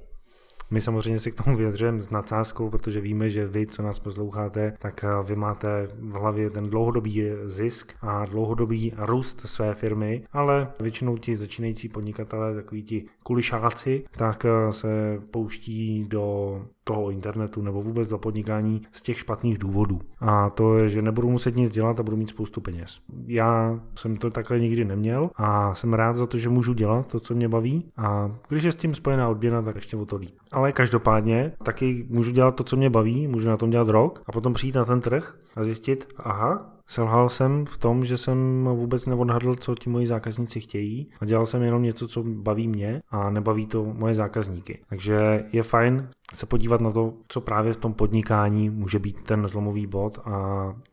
My 0.70 0.80
samozřejmě 0.80 1.20
si 1.20 1.32
k 1.32 1.44
tomu 1.44 1.56
vyjadřujeme 1.56 2.00
s 2.00 2.10
nadsázkou, 2.10 2.70
protože 2.70 3.00
víme, 3.00 3.28
že 3.28 3.46
vy, 3.46 3.66
co 3.66 3.82
nás 3.82 3.98
posloucháte, 3.98 4.72
tak 4.78 5.04
eh, 5.04 5.08
vy 5.24 5.36
máte 5.36 5.88
v 5.98 6.12
hlavě 6.12 6.50
ten 6.50 6.70
dlouhodobý 6.70 7.22
zisk 7.44 7.92
a 8.00 8.24
dlouhodobý 8.24 8.92
růst 8.96 9.40
své 9.44 9.74
firmy, 9.74 10.24
ale 10.32 10.68
většinou 10.80 11.18
ti 11.18 11.36
začínající 11.36 11.88
podnikatelé, 11.88 12.54
takový 12.54 12.82
ti 12.82 13.04
kulišáci, 13.22 14.04
tak 14.10 14.44
eh, 14.44 14.72
se 14.72 15.20
pouští 15.30 16.04
do 16.08 16.66
toho 16.84 17.10
internetu 17.10 17.62
nebo 17.62 17.82
vůbec 17.82 18.08
do 18.08 18.18
podnikání 18.18 18.82
z 18.92 19.02
těch 19.02 19.18
špatných 19.18 19.58
důvodů. 19.58 20.00
A 20.20 20.50
to 20.50 20.78
je, 20.78 20.88
že 20.88 21.02
nebudu 21.02 21.30
muset 21.30 21.56
nic 21.56 21.72
dělat 21.72 22.00
a 22.00 22.02
budu 22.02 22.16
mít 22.16 22.28
spoustu 22.28 22.60
peněz. 22.60 23.00
Já 23.26 23.80
jsem 23.94 24.16
to 24.16 24.30
takhle 24.30 24.60
nikdy 24.60 24.84
neměl 24.84 25.30
a 25.36 25.74
jsem 25.74 25.94
rád 25.94 26.16
za 26.16 26.26
to, 26.26 26.38
že 26.38 26.48
můžu 26.48 26.72
dělat 26.72 27.10
to, 27.10 27.20
co 27.20 27.34
mě 27.34 27.48
baví 27.48 27.84
a 27.96 28.30
když 28.48 28.64
je 28.64 28.72
s 28.72 28.76
tím 28.76 28.94
spojená 28.94 29.28
odměna, 29.28 29.62
tak 29.62 29.74
ještě 29.74 29.96
o 29.96 30.06
to 30.06 30.16
líp. 30.16 30.34
Ale 30.52 30.72
každopádně 30.72 31.52
taky 31.62 32.06
můžu 32.08 32.30
dělat 32.30 32.54
to, 32.54 32.64
co 32.64 32.76
mě 32.76 32.90
baví, 32.90 33.28
můžu 33.28 33.48
na 33.48 33.56
tom 33.56 33.70
dělat 33.70 33.88
rok 33.88 34.22
a 34.26 34.32
potom 34.32 34.54
přijít 34.54 34.74
na 34.74 34.84
ten 34.84 35.00
trh 35.00 35.36
a 35.56 35.64
zjistit, 35.64 36.08
aha, 36.16 36.73
Selhal 36.86 37.28
jsem 37.28 37.64
v 37.66 37.78
tom, 37.78 38.04
že 38.04 38.16
jsem 38.16 38.64
vůbec 38.64 39.06
neodhadl, 39.06 39.56
co 39.56 39.74
ti 39.74 39.90
moji 39.90 40.06
zákazníci 40.06 40.60
chtějí 40.60 41.10
a 41.20 41.24
dělal 41.24 41.46
jsem 41.46 41.62
jenom 41.62 41.82
něco, 41.82 42.08
co 42.08 42.22
baví 42.22 42.68
mě 42.68 43.02
a 43.10 43.30
nebaví 43.30 43.66
to 43.66 43.84
moje 43.84 44.14
zákazníky. 44.14 44.78
Takže 44.88 45.44
je 45.52 45.62
fajn 45.62 46.08
se 46.34 46.46
podívat 46.46 46.80
na 46.80 46.90
to, 46.90 47.14
co 47.28 47.40
právě 47.40 47.72
v 47.72 47.76
tom 47.76 47.94
podnikání 47.94 48.70
může 48.70 48.98
být 48.98 49.22
ten 49.22 49.48
zlomový 49.48 49.86
bod 49.86 50.18
a 50.24 50.34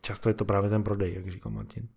často 0.00 0.28
je 0.28 0.34
to 0.34 0.44
právě 0.44 0.70
ten 0.70 0.82
prodej, 0.82 1.14
jak 1.14 1.28
říkal 1.28 1.52
Martin. 1.52 1.88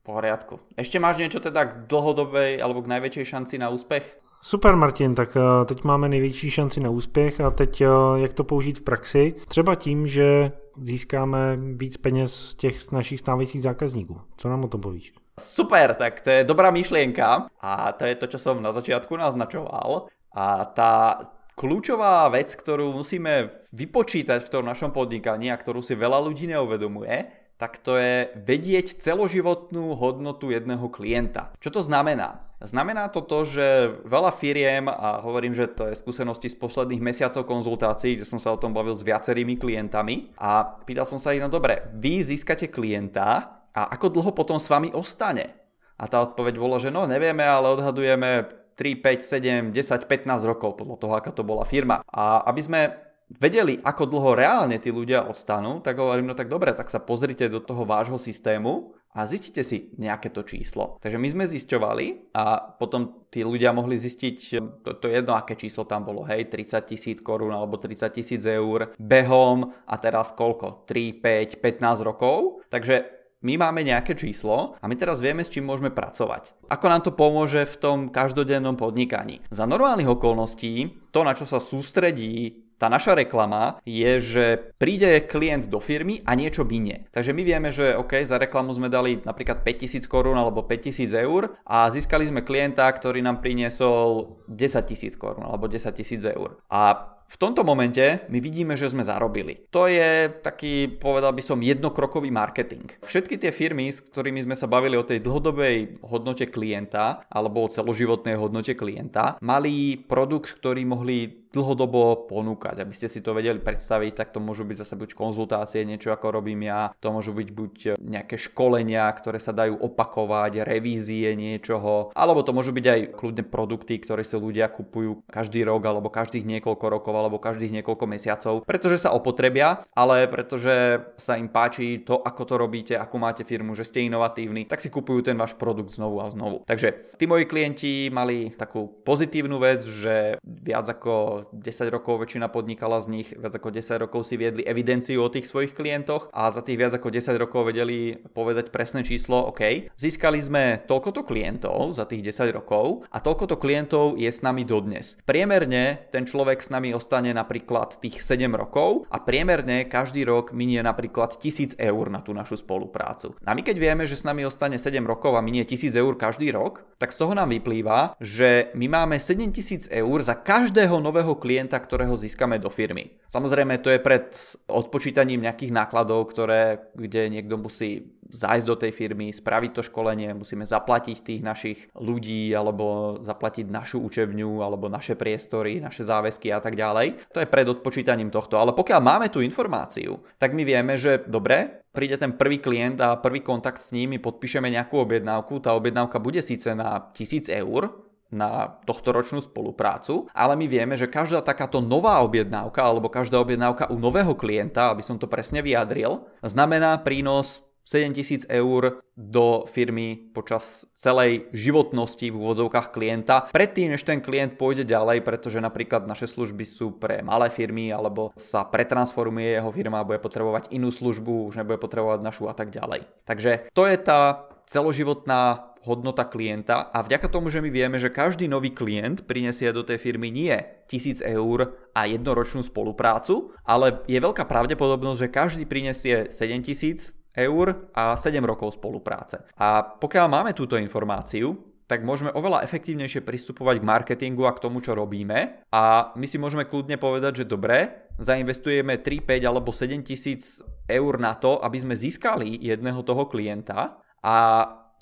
V 0.00 0.12
poriadku. 0.12 0.60
Ešte 0.76 1.00
máš 1.00 1.16
niečo 1.16 1.40
teda 1.40 1.64
k 1.64 1.88
dlhodobej 1.88 2.60
alebo 2.60 2.84
k 2.84 2.92
najväčšej 2.92 3.24
šanci 3.24 3.56
na 3.56 3.72
úspech? 3.72 4.23
Super 4.46 4.76
Martin, 4.76 5.14
tak 5.14 5.36
eh, 5.36 5.64
teď 5.64 5.84
máme 5.84 6.08
největší 6.08 6.50
šanci 6.50 6.80
na 6.80 6.90
úspěch 6.90 7.40
a 7.40 7.50
teď 7.50 7.80
eh, 7.80 7.88
jak 8.16 8.32
to 8.32 8.44
použít 8.44 8.78
v 8.78 8.82
praxi? 8.82 9.34
Třeba 9.48 9.74
tím, 9.74 10.06
že 10.06 10.52
získáme 10.80 11.56
víc 11.56 11.96
peněz 11.96 12.34
z 12.34 12.54
těch 12.54 12.82
z 12.82 12.90
našich 12.90 13.20
stávajících 13.20 13.62
zákazníků. 13.62 14.20
Co 14.36 14.48
nám 14.48 14.64
o 14.64 14.68
tom 14.68 14.80
povíš? 14.80 15.12
Super, 15.40 15.94
tak 15.94 16.20
to 16.20 16.30
je 16.30 16.44
dobrá 16.44 16.70
myšlienka 16.70 17.46
a 17.60 17.92
to 17.92 18.04
je 18.04 18.14
to, 18.14 18.26
čo 18.26 18.38
som 18.38 18.62
na 18.62 18.72
začiatku 18.72 19.16
naznačoval. 19.16 20.12
A 20.36 20.64
tá 20.64 21.24
kľúčová 21.56 22.28
vec, 22.28 22.52
ktorú 22.52 22.92
musíme 22.92 23.48
vypočítať 23.72 24.44
v 24.44 24.52
tom 24.52 24.68
našom 24.68 24.92
podnikaní 24.92 25.48
a 25.48 25.56
ktorú 25.56 25.80
si 25.80 25.96
veľa 25.96 26.20
ľudí 26.20 26.52
neuvedomuje, 26.52 27.43
tak 27.54 27.78
to 27.78 27.94
je 27.94 28.34
vedieť 28.34 28.98
celoživotnú 28.98 29.94
hodnotu 29.94 30.50
jedného 30.50 30.90
klienta. 30.90 31.54
Čo 31.62 31.78
to 31.78 31.80
znamená? 31.86 32.42
Znamená 32.64 33.12
to 33.12 33.20
to, 33.20 33.44
že 33.44 33.66
veľa 34.08 34.32
firiem, 34.32 34.88
a 34.88 35.20
hovorím, 35.20 35.52
že 35.52 35.68
to 35.68 35.92
je 35.92 36.00
skúsenosti 36.00 36.48
z 36.48 36.56
posledných 36.56 37.04
mesiacov 37.04 37.44
konzultácií, 37.44 38.16
kde 38.16 38.26
som 38.26 38.40
sa 38.40 38.56
o 38.56 38.60
tom 38.60 38.72
bavil 38.72 38.96
s 38.96 39.04
viacerými 39.04 39.60
klientami 39.60 40.32
a 40.40 40.64
pýtal 40.82 41.04
som 41.04 41.20
sa 41.20 41.36
ich, 41.36 41.44
no 41.44 41.52
dobre, 41.52 41.92
vy 41.92 42.24
získate 42.24 42.72
klienta 42.72 43.60
a 43.74 43.80
ako 43.92 44.06
dlho 44.08 44.32
potom 44.32 44.56
s 44.56 44.70
vami 44.72 44.90
ostane? 44.96 45.60
A 46.00 46.10
tá 46.10 46.24
odpoveď 46.24 46.58
bola, 46.58 46.80
že 46.82 46.90
no 46.90 47.06
nevieme, 47.06 47.44
ale 47.44 47.70
odhadujeme 47.70 48.48
3, 48.74 48.98
5, 48.98 49.70
7, 49.70 49.76
10, 49.76 50.10
15 50.10 50.50
rokov 50.50 50.74
podľa 50.74 50.96
toho, 50.98 51.12
aká 51.14 51.30
to 51.30 51.46
bola 51.46 51.62
firma. 51.62 52.02
A 52.10 52.42
aby 52.50 52.60
sme 52.64 52.80
vedeli, 53.28 53.80
ako 53.80 54.08
dlho 54.08 54.30
reálne 54.36 54.76
tí 54.78 54.92
ľudia 54.92 55.26
ostanú, 55.26 55.80
tak 55.80 55.98
hovorím, 55.98 56.32
no 56.32 56.34
tak 56.36 56.52
dobre, 56.52 56.76
tak 56.76 56.92
sa 56.92 57.00
pozrite 57.00 57.48
do 57.48 57.60
toho 57.60 57.88
vášho 57.88 58.20
systému 58.20 58.94
a 59.14 59.30
zistite 59.30 59.62
si 59.62 59.94
nejaké 59.94 60.34
to 60.34 60.42
číslo. 60.42 60.98
Takže 60.98 61.22
my 61.22 61.28
sme 61.30 61.44
zisťovali 61.46 62.34
a 62.34 62.74
potom 62.74 63.30
tí 63.30 63.46
ľudia 63.46 63.70
mohli 63.70 63.94
zistiť, 63.94 64.38
to, 64.82 64.90
to 64.98 65.06
jedno 65.06 65.38
aké 65.38 65.54
číslo 65.54 65.86
tam 65.86 66.02
bolo, 66.02 66.26
hej, 66.26 66.50
30 66.50 66.82
tisíc 66.90 67.18
korún 67.22 67.54
alebo 67.54 67.78
30 67.78 68.10
tisíc 68.10 68.42
eur 68.42 68.90
behom 68.98 69.70
a 69.86 69.94
teraz 70.02 70.34
koľko? 70.34 70.82
3, 70.90 71.22
5, 71.22 71.62
15 71.62 72.02
rokov. 72.02 72.66
Takže 72.66 73.24
my 73.44 73.60
máme 73.60 73.84
nejaké 73.84 74.16
číslo 74.16 74.74
a 74.80 74.84
my 74.88 74.96
teraz 74.96 75.20
vieme, 75.20 75.44
s 75.44 75.52
čím 75.52 75.68
môžeme 75.68 75.92
pracovať. 75.92 76.56
Ako 76.72 76.86
nám 76.88 77.04
to 77.04 77.12
pomôže 77.12 77.68
v 77.68 77.76
tom 77.76 77.98
každodennom 78.08 78.74
podnikaní? 78.74 79.44
Za 79.52 79.68
normálnych 79.68 80.08
okolností 80.08 81.04
to, 81.12 81.22
na 81.22 81.36
čo 81.36 81.44
sa 81.44 81.60
sústredí 81.60 82.63
tá 82.78 82.90
naša 82.90 83.14
reklama 83.14 83.78
je, 83.86 84.18
že 84.20 84.44
príde 84.78 85.22
klient 85.24 85.70
do 85.70 85.78
firmy 85.78 86.20
a 86.26 86.34
niečo 86.34 86.66
minie. 86.66 87.06
Takže 87.14 87.32
my 87.32 87.42
vieme, 87.46 87.68
že 87.70 87.94
OK, 87.94 88.20
za 88.26 88.36
reklamu 88.36 88.74
sme 88.74 88.90
dali 88.90 89.22
napríklad 89.22 89.62
5000 89.62 90.04
korún 90.10 90.36
alebo 90.36 90.66
5000 90.66 91.14
eur 91.24 91.54
a 91.64 91.88
získali 91.88 92.26
sme 92.28 92.42
klienta, 92.42 92.86
ktorý 92.90 93.22
nám 93.22 93.40
priniesol 93.40 94.38
10 94.50 94.56
000 94.56 95.20
korún 95.20 95.46
alebo 95.46 95.70
10 95.70 95.94
000 95.94 96.36
eur. 96.36 96.58
A 96.68 97.14
v 97.24 97.36
tomto 97.40 97.64
momente 97.64 98.22
my 98.28 98.38
vidíme, 98.38 98.76
že 98.76 98.92
sme 98.92 99.02
zarobili. 99.02 99.66
To 99.72 99.88
je 99.88 100.28
taký, 100.44 100.86
povedal 101.00 101.32
by 101.32 101.42
som, 101.42 101.64
jednokrokový 101.64 102.28
marketing. 102.28 103.00
Všetky 103.00 103.40
tie 103.40 103.50
firmy, 103.50 103.88
s 103.88 104.04
ktorými 104.04 104.44
sme 104.44 104.54
sa 104.54 104.68
bavili 104.68 104.94
o 104.94 105.06
tej 105.06 105.24
dlhodobej 105.24 106.04
hodnote 106.04 106.46
klienta 106.52 107.24
alebo 107.32 107.64
o 107.64 107.72
celoživotnej 107.72 108.36
hodnote 108.36 108.76
klienta, 108.76 109.40
mali 109.40 109.96
produkt, 109.98 110.60
ktorý 110.60 110.84
mohli 110.84 111.43
dlhodobo 111.54 112.26
ponúkať. 112.26 112.82
Aby 112.82 112.92
ste 112.92 113.06
si 113.06 113.22
to 113.22 113.32
vedeli 113.32 113.62
predstaviť, 113.62 114.12
tak 114.12 114.28
to 114.34 114.42
môžu 114.42 114.66
byť 114.66 114.82
zase 114.82 114.94
buď 114.98 115.10
konzultácie, 115.14 115.86
niečo 115.86 116.10
ako 116.10 116.34
robím 116.34 116.66
ja, 116.66 116.90
to 116.98 117.14
môžu 117.14 117.30
byť 117.30 117.48
buď 117.54 117.74
nejaké 118.02 118.36
školenia, 118.36 119.06
ktoré 119.14 119.38
sa 119.38 119.54
dajú 119.54 119.78
opakovať, 119.78 120.66
revízie 120.66 121.32
niečoho, 121.38 122.10
alebo 122.12 122.42
to 122.42 122.50
môžu 122.50 122.74
byť 122.74 122.86
aj 122.86 123.00
kľudne 123.14 123.44
produkty, 123.46 124.02
ktoré 124.02 124.26
si 124.26 124.34
ľudia 124.34 124.66
kupujú 124.68 125.22
každý 125.30 125.62
rok 125.62 125.82
alebo 125.86 126.10
každých 126.10 126.42
niekoľko 126.42 126.86
rokov 126.90 127.14
alebo 127.14 127.38
každých 127.38 127.80
niekoľko 127.80 128.04
mesiacov, 128.10 128.54
pretože 128.66 129.00
sa 129.06 129.14
opotrebia, 129.14 129.86
ale 129.94 130.26
pretože 130.26 131.04
sa 131.20 131.38
im 131.38 131.46
páči 131.46 132.02
to, 132.02 132.18
ako 132.18 132.42
to 132.42 132.54
robíte, 132.58 132.94
ako 132.98 133.16
máte 133.20 133.42
firmu, 133.46 133.76
že 133.78 133.86
ste 133.86 134.08
inovatívni, 134.08 134.66
tak 134.66 134.82
si 134.82 134.90
kupujú 134.90 135.30
ten 135.30 135.36
váš 135.38 135.54
produkt 135.54 135.94
znovu 135.94 136.18
a 136.24 136.26
znovu. 136.26 136.66
Takže 136.66 137.14
tí 137.20 137.24
moji 137.28 137.44
klienti 137.46 137.92
mali 138.10 138.50
takú 138.56 138.90
pozitívnu 139.04 139.60
vec, 139.60 139.84
že 139.84 140.40
viac 140.42 140.88
ako 140.88 141.43
10 141.52 141.92
rokov 141.92 142.24
väčšina 142.24 142.48
podnikala 142.48 143.02
z 143.02 143.06
nich, 143.10 143.28
viac 143.34 143.52
ako 143.52 143.74
10 143.74 144.04
rokov 144.06 144.24
si 144.24 144.38
viedli 144.38 144.62
evidenciu 144.64 145.20
o 145.20 145.32
tých 145.32 145.44
svojich 145.50 145.76
klientoch 145.76 146.30
a 146.32 146.48
za 146.48 146.62
tých 146.62 146.78
viac 146.78 146.92
ako 146.94 147.10
10 147.10 147.34
rokov 147.36 147.68
vedeli 147.68 148.16
povedať 148.32 148.70
presné 148.70 149.04
číslo, 149.04 149.50
OK, 149.50 149.92
získali 149.98 150.40
sme 150.40 150.80
toľkoto 150.86 151.26
klientov 151.26 151.96
za 151.98 152.08
tých 152.08 152.24
10 152.32 152.54
rokov 152.54 153.04
a 153.10 153.18
toľkoto 153.20 153.58
klientov 153.58 154.16
je 154.16 154.30
s 154.30 154.40
nami 154.40 154.62
dodnes. 154.64 155.18
Priemerne 155.26 156.08
ten 156.14 156.24
človek 156.24 156.62
s 156.62 156.70
nami 156.70 156.94
ostane 156.94 157.34
napríklad 157.34 157.98
tých 157.98 158.22
7 158.22 158.48
rokov 158.54 159.04
a 159.10 159.20
priemerne 159.20 159.90
každý 159.90 160.24
rok 160.24 160.54
minie 160.54 160.80
napríklad 160.80 161.36
1000 161.36 161.76
eur 161.76 162.04
na 162.08 162.22
tú 162.22 162.30
našu 162.32 162.56
spoluprácu. 162.56 163.34
A 163.44 163.52
my 163.52 163.60
keď 163.60 163.76
vieme, 163.82 164.04
že 164.06 164.16
s 164.16 164.24
nami 164.24 164.46
ostane 164.46 164.78
7 164.78 165.02
rokov 165.02 165.34
a 165.34 165.42
minie 165.42 165.66
1000 165.66 165.96
eur 165.98 166.14
každý 166.14 166.54
rok, 166.54 166.86
tak 166.98 167.10
z 167.10 167.20
toho 167.20 167.34
nám 167.34 167.50
vyplýva, 167.50 168.16
že 168.22 168.70
my 168.72 168.86
máme 168.88 169.16
7000 169.18 169.90
eur 169.90 170.18
za 170.22 170.34
každého 170.38 170.98
nového 171.02 171.33
nového 171.34 171.42
klienta, 171.42 171.78
ktorého 171.78 172.14
získame 172.14 172.62
do 172.62 172.70
firmy. 172.70 173.18
Samozrejme, 173.26 173.82
to 173.82 173.90
je 173.90 173.98
pred 173.98 174.30
odpočítaním 174.70 175.42
nejakých 175.42 175.74
nákladov, 175.74 176.30
ktoré, 176.30 176.90
kde 176.94 177.28
niekto 177.30 177.58
musí 177.58 178.14
zájsť 178.34 178.66
do 178.66 178.76
tej 178.78 178.92
firmy, 178.94 179.30
spraviť 179.30 179.70
to 179.78 179.82
školenie, 179.86 180.34
musíme 180.34 180.66
zaplatiť 180.66 181.16
tých 181.22 181.42
našich 181.44 181.78
ľudí 181.94 182.50
alebo 182.50 183.18
zaplatiť 183.22 183.70
našu 183.70 184.02
učebňu 184.02 184.58
alebo 184.64 184.90
naše 184.90 185.14
priestory, 185.14 185.78
naše 185.78 186.02
záväzky 186.02 186.50
a 186.50 186.58
tak 186.58 186.74
ďalej. 186.74 187.30
To 187.30 187.38
je 187.38 187.50
pred 187.50 187.66
odpočítaním 187.68 188.34
tohto. 188.34 188.58
Ale 188.58 188.74
pokiaľ 188.74 189.00
máme 189.02 189.26
tú 189.30 189.38
informáciu, 189.38 190.18
tak 190.40 190.50
my 190.50 190.66
vieme, 190.66 190.98
že 190.98 191.22
dobre, 191.30 191.84
príde 191.94 192.18
ten 192.18 192.34
prvý 192.34 192.58
klient 192.58 192.98
a 192.98 193.14
prvý 193.22 193.38
kontakt 193.38 193.78
s 193.78 193.94
ním, 193.94 194.18
podpíšeme 194.18 194.66
nejakú 194.66 194.98
objednávku, 194.98 195.62
tá 195.62 195.70
objednávka 195.78 196.18
bude 196.18 196.42
síce 196.42 196.74
na 196.74 197.06
1000 197.14 197.54
eur, 197.54 198.03
na 198.34 198.82
tohto 198.82 199.14
ročnú 199.14 199.38
spoluprácu, 199.38 200.26
ale 200.34 200.58
my 200.58 200.66
vieme, 200.66 200.98
že 200.98 201.06
každá 201.06 201.40
takáto 201.40 201.78
nová 201.78 202.18
objednávka 202.26 202.82
alebo 202.82 203.06
každá 203.06 203.38
objednávka 203.38 203.88
u 203.94 203.96
nového 203.96 204.34
klienta, 204.34 204.90
aby 204.90 205.06
som 205.06 205.16
to 205.16 205.30
presne 205.30 205.62
vyjadril, 205.62 206.26
znamená 206.42 206.98
prínos 207.06 207.62
7000 207.84 208.48
eur 208.48 209.04
do 209.12 209.68
firmy 209.68 210.32
počas 210.32 210.88
celej 210.96 211.52
životnosti 211.52 212.32
v 212.32 212.34
úvodzovkách 212.34 212.90
klienta, 212.90 213.46
predtým, 213.52 213.92
než 213.92 214.02
ten 214.02 214.24
klient 214.24 214.56
pôjde 214.56 214.88
ďalej, 214.88 215.20
pretože 215.20 215.60
napríklad 215.60 216.08
naše 216.08 216.24
služby 216.24 216.64
sú 216.64 216.96
pre 216.96 217.20
malé 217.20 217.52
firmy 217.52 217.92
alebo 217.92 218.32
sa 218.40 218.64
pretransformuje 218.64 219.60
jeho 219.60 219.70
firma 219.70 220.02
bude 220.02 220.18
potrebovať 220.18 220.72
inú 220.72 220.88
službu, 220.88 221.52
už 221.52 221.60
nebude 221.60 221.76
potrebovať 221.76 222.24
našu 222.24 222.48
a 222.48 222.56
tak 222.56 222.72
ďalej. 222.72 223.04
Takže 223.28 223.68
to 223.76 223.84
je 223.84 223.96
tá 224.00 224.48
celoživotná 224.64 225.73
hodnota 225.84 226.24
klienta 226.24 226.88
a 226.88 227.04
vďaka 227.04 227.28
tomu, 227.28 227.52
že 227.52 227.60
my 227.60 227.68
vieme, 227.68 228.00
že 228.00 228.08
každý 228.08 228.48
nový 228.48 228.72
klient 228.72 229.28
prinesie 229.28 229.68
do 229.70 229.84
tej 229.84 230.00
firmy 230.00 230.32
nie 230.32 230.56
1000 230.88 231.20
eur 231.20 231.76
a 231.92 232.08
jednoročnú 232.08 232.64
spoluprácu, 232.64 233.52
ale 233.68 234.00
je 234.08 234.16
veľká 234.16 234.48
pravdepodobnosť, 234.48 235.20
že 235.20 235.28
každý 235.28 235.64
prinesie 235.68 236.16
7000 236.32 237.12
eur 237.36 237.92
a 237.92 238.16
7 238.16 238.40
rokov 238.42 238.80
spolupráce. 238.80 239.44
A 239.60 239.84
pokiaľ 239.84 240.26
máme 240.30 240.50
túto 240.56 240.80
informáciu, 240.80 241.74
tak 241.84 242.00
môžeme 242.00 242.32
oveľa 242.32 242.64
efektívnejšie 242.64 243.20
pristupovať 243.20 243.84
k 243.84 243.88
marketingu 243.88 244.48
a 244.48 244.56
k 244.56 244.62
tomu, 244.64 244.80
čo 244.80 244.96
robíme. 244.96 245.68
A 245.68 246.14
my 246.16 246.24
si 246.24 246.40
môžeme 246.40 246.64
kľudne 246.64 246.96
povedať, 246.96 247.44
že 247.44 247.50
dobre, 247.50 248.08
zainvestujeme 248.16 249.04
3, 249.04 249.20
5 249.20 249.44
alebo 249.44 249.68
7 249.68 250.00
tisíc 250.00 250.64
eur 250.88 251.20
na 251.20 251.36
to, 251.36 251.60
aby 251.60 251.76
sme 251.76 251.92
získali 251.92 252.56
jedného 252.56 253.04
toho 253.04 253.28
klienta 253.28 254.00
a 254.24 254.36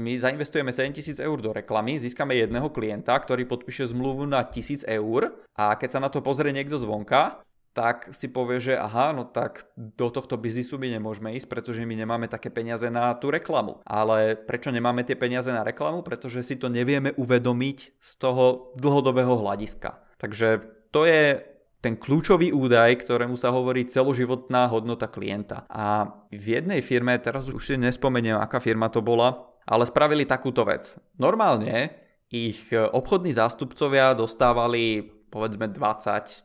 my 0.01 0.13
zainvestujeme 0.17 0.73
7000 0.73 1.21
eur 1.21 1.39
do 1.43 1.51
reklamy, 1.53 2.01
získame 2.01 2.39
jedného 2.39 2.73
klienta, 2.73 3.13
ktorý 3.19 3.45
podpíše 3.45 3.93
zmluvu 3.93 4.25
na 4.25 4.41
1000 4.47 4.89
eur 4.89 5.37
a 5.53 5.77
keď 5.77 5.89
sa 5.89 6.01
na 6.01 6.09
to 6.09 6.25
pozrie 6.25 6.55
niekto 6.55 6.81
zvonka, 6.81 7.45
tak 7.73 8.13
si 8.13 8.29
povie, 8.29 8.61
že 8.61 8.77
aha, 8.77 9.17
no 9.17 9.25
tak 9.25 9.65
do 9.77 10.13
tohto 10.13 10.37
biznisu 10.37 10.77
my 10.77 10.93
nemôžeme 10.93 11.33
ísť, 11.33 11.49
pretože 11.49 11.89
my 11.89 11.97
nemáme 11.97 12.29
také 12.29 12.53
peniaze 12.53 12.85
na 12.93 13.17
tú 13.17 13.33
reklamu. 13.33 13.81
Ale 13.89 14.37
prečo 14.37 14.69
nemáme 14.69 15.09
tie 15.09 15.17
peniaze 15.17 15.49
na 15.49 15.65
reklamu? 15.65 16.05
Pretože 16.05 16.45
si 16.45 16.61
to 16.61 16.69
nevieme 16.69 17.17
uvedomiť 17.17 17.79
z 17.97 18.13
toho 18.21 18.77
dlhodobého 18.77 19.41
hľadiska. 19.41 20.05
Takže 20.21 20.69
to 20.93 21.09
je 21.09 21.41
ten 21.83 21.99
kľúčový 21.99 22.55
údaj, 22.55 23.03
ktorému 23.03 23.35
sa 23.35 23.51
hovorí 23.51 23.89
celoživotná 23.89 24.71
hodnota 24.71 25.11
klienta. 25.11 25.67
A 25.67 26.15
v 26.31 26.61
jednej 26.61 26.79
firme, 26.79 27.19
teraz 27.19 27.51
už 27.51 27.59
si 27.59 27.75
nespomeniem, 27.75 28.39
aká 28.39 28.63
firma 28.63 28.87
to 28.87 29.03
bola, 29.03 29.52
ale 29.67 29.87
spravili 29.87 30.27
takúto 30.27 30.67
vec. 30.67 30.99
Normálne 31.19 31.95
ich 32.33 32.73
obchodní 32.73 33.37
zástupcovia 33.37 34.17
dostávali 34.17 35.05
povedzme 35.29 35.69
20% 35.69 36.43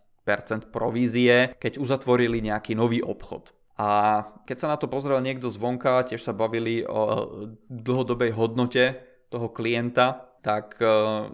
provízie, 0.71 1.55
keď 1.55 1.79
uzatvorili 1.79 2.43
nejaký 2.43 2.75
nový 2.75 2.99
obchod. 2.99 3.55
A 3.77 4.21
keď 4.43 4.57
sa 4.57 4.67
na 4.73 4.77
to 4.81 4.89
pozrel 4.89 5.21
niekto 5.21 5.47
zvonka, 5.53 6.03
tiež 6.09 6.19
sa 6.19 6.33
bavili 6.33 6.81
o 6.83 7.29
dlhodobej 7.69 8.33
hodnote 8.33 8.97
toho 9.29 9.47
klienta, 9.53 10.33
tak 10.47 10.79
e, 10.79 10.87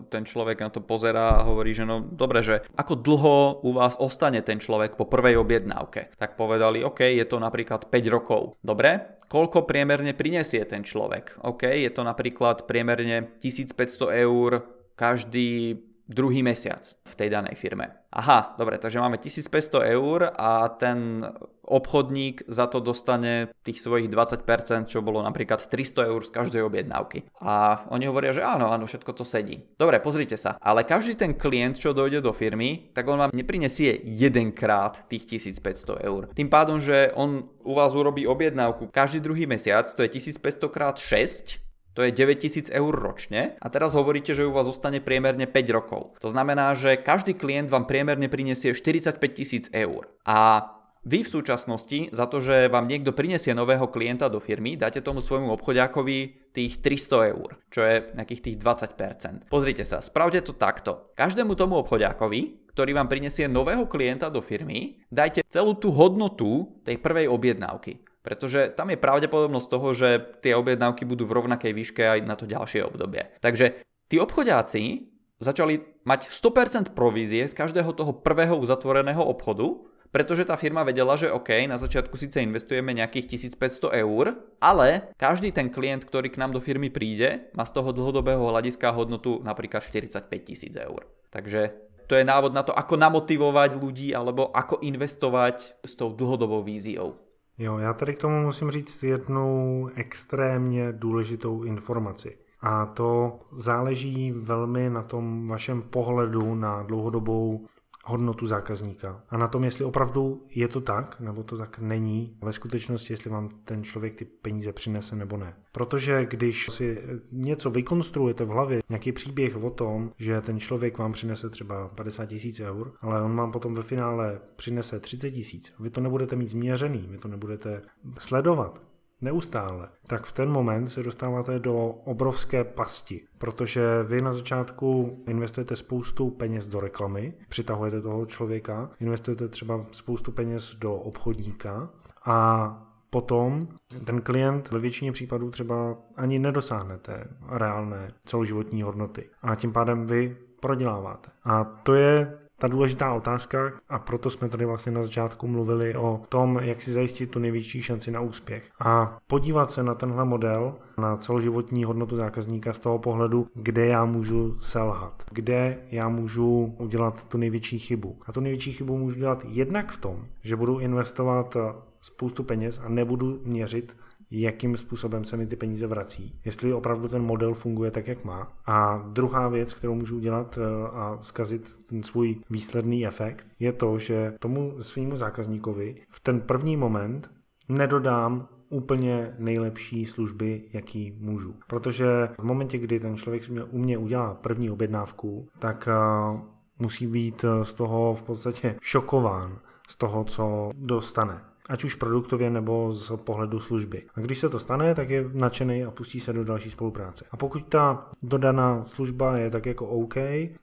ten 0.10 0.26
človek 0.26 0.58
na 0.58 0.74
to 0.74 0.82
pozerá 0.82 1.38
a 1.38 1.46
hovorí, 1.46 1.78
že 1.78 1.86
no 1.86 2.02
dobre, 2.02 2.42
že 2.42 2.66
ako 2.74 2.98
dlho 2.98 3.62
u 3.62 3.70
vás 3.78 3.94
ostane 4.02 4.42
ten 4.42 4.58
človek 4.58 4.98
po 4.98 5.06
prvej 5.06 5.38
objednávke. 5.38 6.18
Tak 6.18 6.34
povedali, 6.34 6.82
OK, 6.82 7.06
je 7.14 7.22
to 7.30 7.38
napríklad 7.38 7.94
5 7.94 7.94
rokov. 8.10 8.58
Dobre, 8.66 9.22
koľko 9.30 9.70
priemerne 9.70 10.18
prinesie 10.18 10.66
ten 10.66 10.82
človek? 10.82 11.38
OK, 11.46 11.62
je 11.70 11.94
to 11.94 12.02
napríklad 12.02 12.66
priemerne 12.66 13.30
1500 13.38 14.26
eur 14.26 14.66
každý 14.98 15.78
druhý 16.08 16.44
mesiac 16.44 16.84
v 17.08 17.14
tej 17.16 17.30
danej 17.32 17.56
firme. 17.56 18.04
Aha, 18.14 18.54
dobre, 18.62 18.78
takže 18.78 19.02
máme 19.02 19.18
1500 19.18 19.90
eur 19.90 20.30
a 20.38 20.70
ten 20.70 21.26
obchodník 21.64 22.46
za 22.46 22.68
to 22.68 22.84
dostane 22.84 23.50
tých 23.64 23.80
svojich 23.80 24.12
20%, 24.12 24.92
čo 24.92 25.00
bolo 25.00 25.24
napríklad 25.24 25.64
300 25.64 26.12
eur 26.12 26.22
z 26.22 26.32
každej 26.36 26.62
objednávky. 26.62 27.26
A 27.40 27.88
oni 27.90 28.06
hovoria, 28.06 28.36
že 28.36 28.44
áno, 28.44 28.70
áno, 28.70 28.86
všetko 28.86 29.12
to 29.16 29.24
sedí. 29.24 29.64
Dobre, 29.80 30.04
pozrite 30.04 30.36
sa, 30.36 30.60
ale 30.60 30.84
každý 30.84 31.16
ten 31.16 31.34
klient, 31.34 31.80
čo 31.80 31.96
dojde 31.96 32.20
do 32.20 32.36
firmy, 32.36 32.92
tak 32.92 33.08
on 33.08 33.18
vám 33.18 33.32
neprinesie 33.34 33.98
jedenkrát 34.04 35.08
tých 35.08 35.40
1500 35.40 36.04
eur. 36.04 36.30
Tým 36.36 36.52
pádom, 36.52 36.78
že 36.84 37.16
on 37.16 37.48
u 37.64 37.74
vás 37.74 37.96
urobí 37.96 38.28
objednávku 38.28 38.92
každý 38.92 39.24
druhý 39.24 39.48
mesiac, 39.48 39.88
to 39.88 40.04
je 40.04 40.20
1500 40.20 40.68
krát 40.68 41.00
6, 41.00 41.63
to 41.94 42.02
je 42.02 42.12
9000 42.12 42.74
eur 42.74 42.94
ročne 42.94 43.58
a 43.62 43.68
teraz 43.70 43.94
hovoríte, 43.94 44.34
že 44.34 44.50
u 44.50 44.54
vás 44.54 44.66
zostane 44.66 44.98
priemerne 44.98 45.46
5 45.46 45.78
rokov. 45.78 46.18
To 46.22 46.30
znamená, 46.30 46.74
že 46.74 46.98
každý 46.98 47.38
klient 47.38 47.70
vám 47.70 47.86
priemerne 47.86 48.26
prinesie 48.30 48.74
45 48.74 49.22
tisíc 49.34 49.70
eur. 49.70 50.10
A 50.26 50.70
vy 51.04 51.20
v 51.28 51.34
súčasnosti 51.36 52.16
za 52.16 52.26
to, 52.32 52.40
že 52.40 52.72
vám 52.72 52.88
niekto 52.88 53.12
prinesie 53.12 53.52
nového 53.52 53.92
klienta 53.92 54.32
do 54.32 54.40
firmy, 54.40 54.80
dáte 54.80 55.04
tomu 55.04 55.20
svojmu 55.20 55.52
obchodiakovi 55.52 56.50
tých 56.56 56.80
300 56.80 57.32
eur, 57.36 57.60
čo 57.68 57.84
je 57.84 57.96
nejakých 58.16 58.42
tých 58.48 58.58
20%. 58.58 59.52
Pozrite 59.52 59.84
sa, 59.84 60.00
spravte 60.00 60.40
to 60.40 60.56
takto. 60.56 61.12
Každému 61.20 61.60
tomu 61.60 61.76
obchodiakovi, 61.84 62.72
ktorý 62.72 62.96
vám 62.96 63.12
prinesie 63.12 63.52
nového 63.52 63.84
klienta 63.86 64.32
do 64.32 64.40
firmy, 64.40 65.04
dajte 65.12 65.44
celú 65.52 65.76
tú 65.76 65.92
hodnotu 65.92 66.72
tej 66.88 66.98
prvej 67.04 67.28
objednávky. 67.28 68.13
Pretože 68.24 68.72
tam 68.72 68.88
je 68.88 68.98
pravdepodobnosť 68.98 69.68
toho, 69.68 69.92
že 69.92 70.10
tie 70.40 70.56
objednávky 70.56 71.04
budú 71.04 71.28
v 71.28 71.44
rovnakej 71.44 71.76
výške 71.76 72.02
aj 72.08 72.20
na 72.24 72.40
to 72.40 72.48
ďalšie 72.48 72.88
obdobie. 72.88 73.28
Takže 73.44 73.84
tí 74.08 74.16
obchodiaci 74.16 75.12
začali 75.44 75.84
mať 76.08 76.32
100% 76.32 76.96
provízie 76.96 77.44
z 77.44 77.54
každého 77.54 77.92
toho 77.92 78.16
prvého 78.16 78.56
uzatvoreného 78.56 79.20
obchodu, 79.20 79.84
pretože 80.14 80.46
tá 80.46 80.54
firma 80.56 80.86
vedela, 80.86 81.18
že 81.18 81.34
OK, 81.34 81.66
na 81.66 81.76
začiatku 81.76 82.14
síce 82.16 82.38
investujeme 82.40 82.94
nejakých 82.94 83.58
1500 83.58 84.06
eur, 84.06 84.38
ale 84.62 85.10
každý 85.18 85.50
ten 85.50 85.74
klient, 85.74 86.06
ktorý 86.06 86.30
k 86.30 86.38
nám 86.38 86.54
do 86.54 86.62
firmy 86.62 86.94
príde, 86.94 87.50
má 87.58 87.66
z 87.66 87.74
toho 87.74 87.90
dlhodobého 87.90 88.46
hľadiska 88.46 88.94
hodnotu 88.94 89.42
napríklad 89.42 89.82
45 89.82 90.30
tisíc 90.46 90.78
eur. 90.78 91.10
Takže 91.34 91.74
to 92.06 92.14
je 92.14 92.24
návod 92.30 92.54
na 92.54 92.62
to, 92.62 92.78
ako 92.78 92.94
namotivovať 92.94 93.74
ľudí 93.74 94.14
alebo 94.14 94.54
ako 94.54 94.86
investovať 94.86 95.82
s 95.82 95.94
tou 95.98 96.14
dlhodobou 96.14 96.62
víziou. 96.62 97.18
Jo, 97.58 97.78
já 97.78 97.94
tady 97.94 98.14
k 98.16 98.20
tomu 98.20 98.42
musím 98.42 98.72
říct 98.72 99.04
jednu 99.04 99.88
extrémně 99.96 100.92
důležitou 100.92 101.64
informaci. 101.64 102.38
A 102.62 102.86
to 102.86 103.40
záleží 103.52 104.32
velmi 104.32 104.90
na 104.90 105.04
tom 105.04 105.48
vašem 105.48 105.82
pohledu 105.82 106.56
na 106.56 106.84
dlouhodobou 106.84 107.66
hodnotu 108.04 108.48
zákazníka 108.48 109.24
a 109.30 109.38
na 109.38 109.48
tom, 109.48 109.64
jestli 109.64 109.86
opravdu 109.86 110.46
je 110.50 110.68
to 110.68 110.82
tak, 110.82 111.20
nebo 111.20 111.44
to 111.44 111.58
tak 111.58 111.80
není, 111.80 112.38
ve 112.42 112.54
skutečnosti, 112.54 113.14
jestli 113.14 113.30
vám 113.30 113.50
ten 113.66 113.84
člověk 113.84 114.16
ty 114.16 114.26
peníze 114.26 114.74
přinese 114.74 115.16
nebo 115.16 115.38
ne. 115.38 115.54
Protože 115.72 116.26
když 116.26 116.70
si 116.70 117.02
něco 117.32 117.70
vykonstruujete 117.70 118.46
v 118.46 118.48
hlavě, 118.48 118.82
nějaký 118.90 119.12
příběh 119.12 119.64
o 119.64 119.70
tom, 119.70 120.12
že 120.18 120.42
ten 120.42 120.60
člověk 120.60 120.98
vám 120.98 121.12
přinese 121.12 121.50
třeba 121.50 121.88
50 121.88 122.26
tisíc 122.26 122.60
eur, 122.60 122.94
ale 123.02 123.22
on 123.22 123.36
vám 123.36 123.52
potom 123.52 123.74
ve 123.74 123.84
finále 123.84 124.40
přinese 124.56 125.00
30 125.00 125.32
tisíc, 125.32 125.74
vy 125.80 125.90
to 125.90 126.02
nebudete 126.02 126.36
mít 126.36 126.48
změřený, 126.48 127.08
vy 127.12 127.18
to 127.18 127.28
nebudete 127.28 127.82
sledovat, 128.20 128.82
neustále, 129.24 129.90
tak 130.08 130.26
v 130.26 130.34
ten 130.34 130.52
moment 130.52 130.88
se 130.88 131.04
dostáváte 131.04 131.60
do 131.60 131.88
obrovské 131.88 132.64
pasti, 132.64 133.22
protože 133.38 134.04
vy 134.04 134.22
na 134.22 134.34
začátku 134.34 135.20
investujete 135.28 135.76
spoustu 135.76 136.30
peněz 136.30 136.68
do 136.68 136.80
reklamy, 136.80 137.34
přitahujete 137.50 138.02
toho 138.02 138.26
člověka, 138.26 138.90
investujete 139.00 139.48
třeba 139.48 139.86
spoustu 139.92 140.32
peněz 140.32 140.76
do 140.76 140.96
obchodníka 140.96 141.90
a 142.26 142.80
potom 143.10 143.68
ten 144.06 144.22
klient 144.22 144.72
ve 144.72 144.80
většině 144.80 145.12
případů 145.12 145.52
třeba 145.52 145.98
ani 146.16 146.40
nedosáhne 146.40 146.98
té 146.98 147.28
reálné 147.50 148.14
celoživotní 148.26 148.82
hodnoty 148.82 149.30
a 149.42 149.56
tím 149.56 149.74
pádem 149.74 150.06
vy 150.06 150.38
proděláváte. 150.60 151.30
A 151.44 151.64
to 151.64 151.94
je 151.94 152.38
ta 152.64 152.68
důležitá 152.68 153.14
otázka 153.14 153.74
a 153.90 154.00
proto 154.00 154.30
jsme 154.30 154.50
tady 154.50 154.66
vlastně 154.66 154.92
na 154.92 155.04
začátku 155.04 155.48
mluvili 155.48 155.96
o 155.96 156.22
tom, 156.30 156.60
jak 156.62 156.82
si 156.82 156.92
zajistit 156.92 157.32
tu 157.32 157.40
největší 157.40 157.82
šanci 157.82 158.12
na 158.12 158.22
úspěch. 158.22 158.70
A 158.80 159.18
podívat 159.28 159.72
se 159.72 159.84
na 159.84 159.96
tenhle 159.96 160.26
model, 160.26 160.76
na 160.98 161.18
celoživotní 161.18 161.84
hodnotu 161.84 162.16
zákazníka 162.16 162.74
z 162.74 162.80
toho 162.80 163.00
pohledu, 163.00 163.48
kde 163.56 163.86
já 163.86 164.06
můžu 164.06 164.58
selhat, 164.60 165.24
kde 165.32 165.78
já 165.92 166.10
můžu 166.10 166.76
udělat 166.80 167.24
tu 167.24 167.38
největší 167.38 167.80
chybu. 167.80 168.18
A 168.26 168.32
tu 168.32 168.40
největší 168.40 168.74
chybu 168.74 168.98
můžu 168.98 169.16
dělat 169.16 169.46
jednak 169.48 169.92
v 169.92 169.98
tom, 169.98 170.26
že 170.44 170.56
budu 170.56 170.80
investovat 170.80 171.58
spoustu 172.02 172.44
peněz 172.44 172.82
a 172.86 172.90
nebudu 172.90 173.40
měřit 173.44 173.98
jakým 174.42 174.78
způsobem 174.78 175.26
se 175.26 175.38
mi 175.38 175.48
ty 175.48 175.56
peníze 175.56 175.88
vrací, 175.88 176.40
jestli 176.46 176.74
opravdu 176.74 177.08
ten 177.08 177.22
model 177.22 177.54
funguje 177.54 177.92
tak, 177.92 178.08
jak 178.08 178.26
má. 178.26 178.54
A 178.66 179.06
druhá 179.08 179.50
věc, 179.50 179.74
kterou 179.74 179.96
můžu 179.96 180.16
udělat 180.16 180.58
eh, 180.58 180.88
a 180.88 181.20
zkazit 181.22 181.86
ten 181.86 182.04
svůj 182.04 182.36
výsledný 182.50 183.08
efekt, 183.08 183.48
je 183.60 183.74
to, 183.74 184.00
že 184.00 184.34
tomu 184.40 184.76
svýmu 184.82 185.16
zákazníkovi 185.16 185.96
v 186.10 186.20
ten 186.20 186.42
první 186.42 186.78
moment 186.78 187.32
nedodám 187.70 188.48
úplně 188.70 189.36
nejlepší 189.40 190.06
služby, 190.06 190.64
jaký 190.74 191.18
můžu. 191.20 191.56
Protože 191.68 192.30
v 192.40 192.44
momentě, 192.44 192.78
kdy 192.78 193.00
ten 193.00 193.18
člověk 193.18 193.44
u 193.70 193.78
mě 193.78 193.98
udělá 193.98 194.34
první 194.34 194.70
objednávku, 194.70 195.48
tak 195.60 195.88
eh, 195.92 196.40
musí 196.80 197.08
být 197.08 197.44
eh, 197.44 197.66
z 197.66 197.74
toho 197.74 198.16
v 198.16 198.24
podstatě 198.24 198.76
šokován 198.82 199.60
z 199.88 199.96
toho, 199.96 200.24
co 200.24 200.72
dostane 200.74 201.53
ať 201.70 201.84
už 201.84 201.96
produktově 201.96 202.50
nebo 202.50 202.94
z 202.94 203.12
pohledu 203.16 203.60
služby. 203.60 204.04
A 204.16 204.20
když 204.20 204.40
se 204.40 204.50
to 204.50 204.60
stane, 204.60 204.96
tak 204.96 205.10
je 205.10 205.30
nadšený 205.34 205.84
a 205.84 205.92
pustí 205.92 206.20
se 206.20 206.34
do 206.34 206.44
další 206.44 206.70
spolupráce. 206.70 207.26
A 207.32 207.38
pokud 207.38 207.66
ta 207.68 208.10
dodaná 208.24 208.84
služba 208.88 209.38
je 209.38 209.50
tak 209.50 209.66
jako 209.66 209.88
OK, 209.88 210.16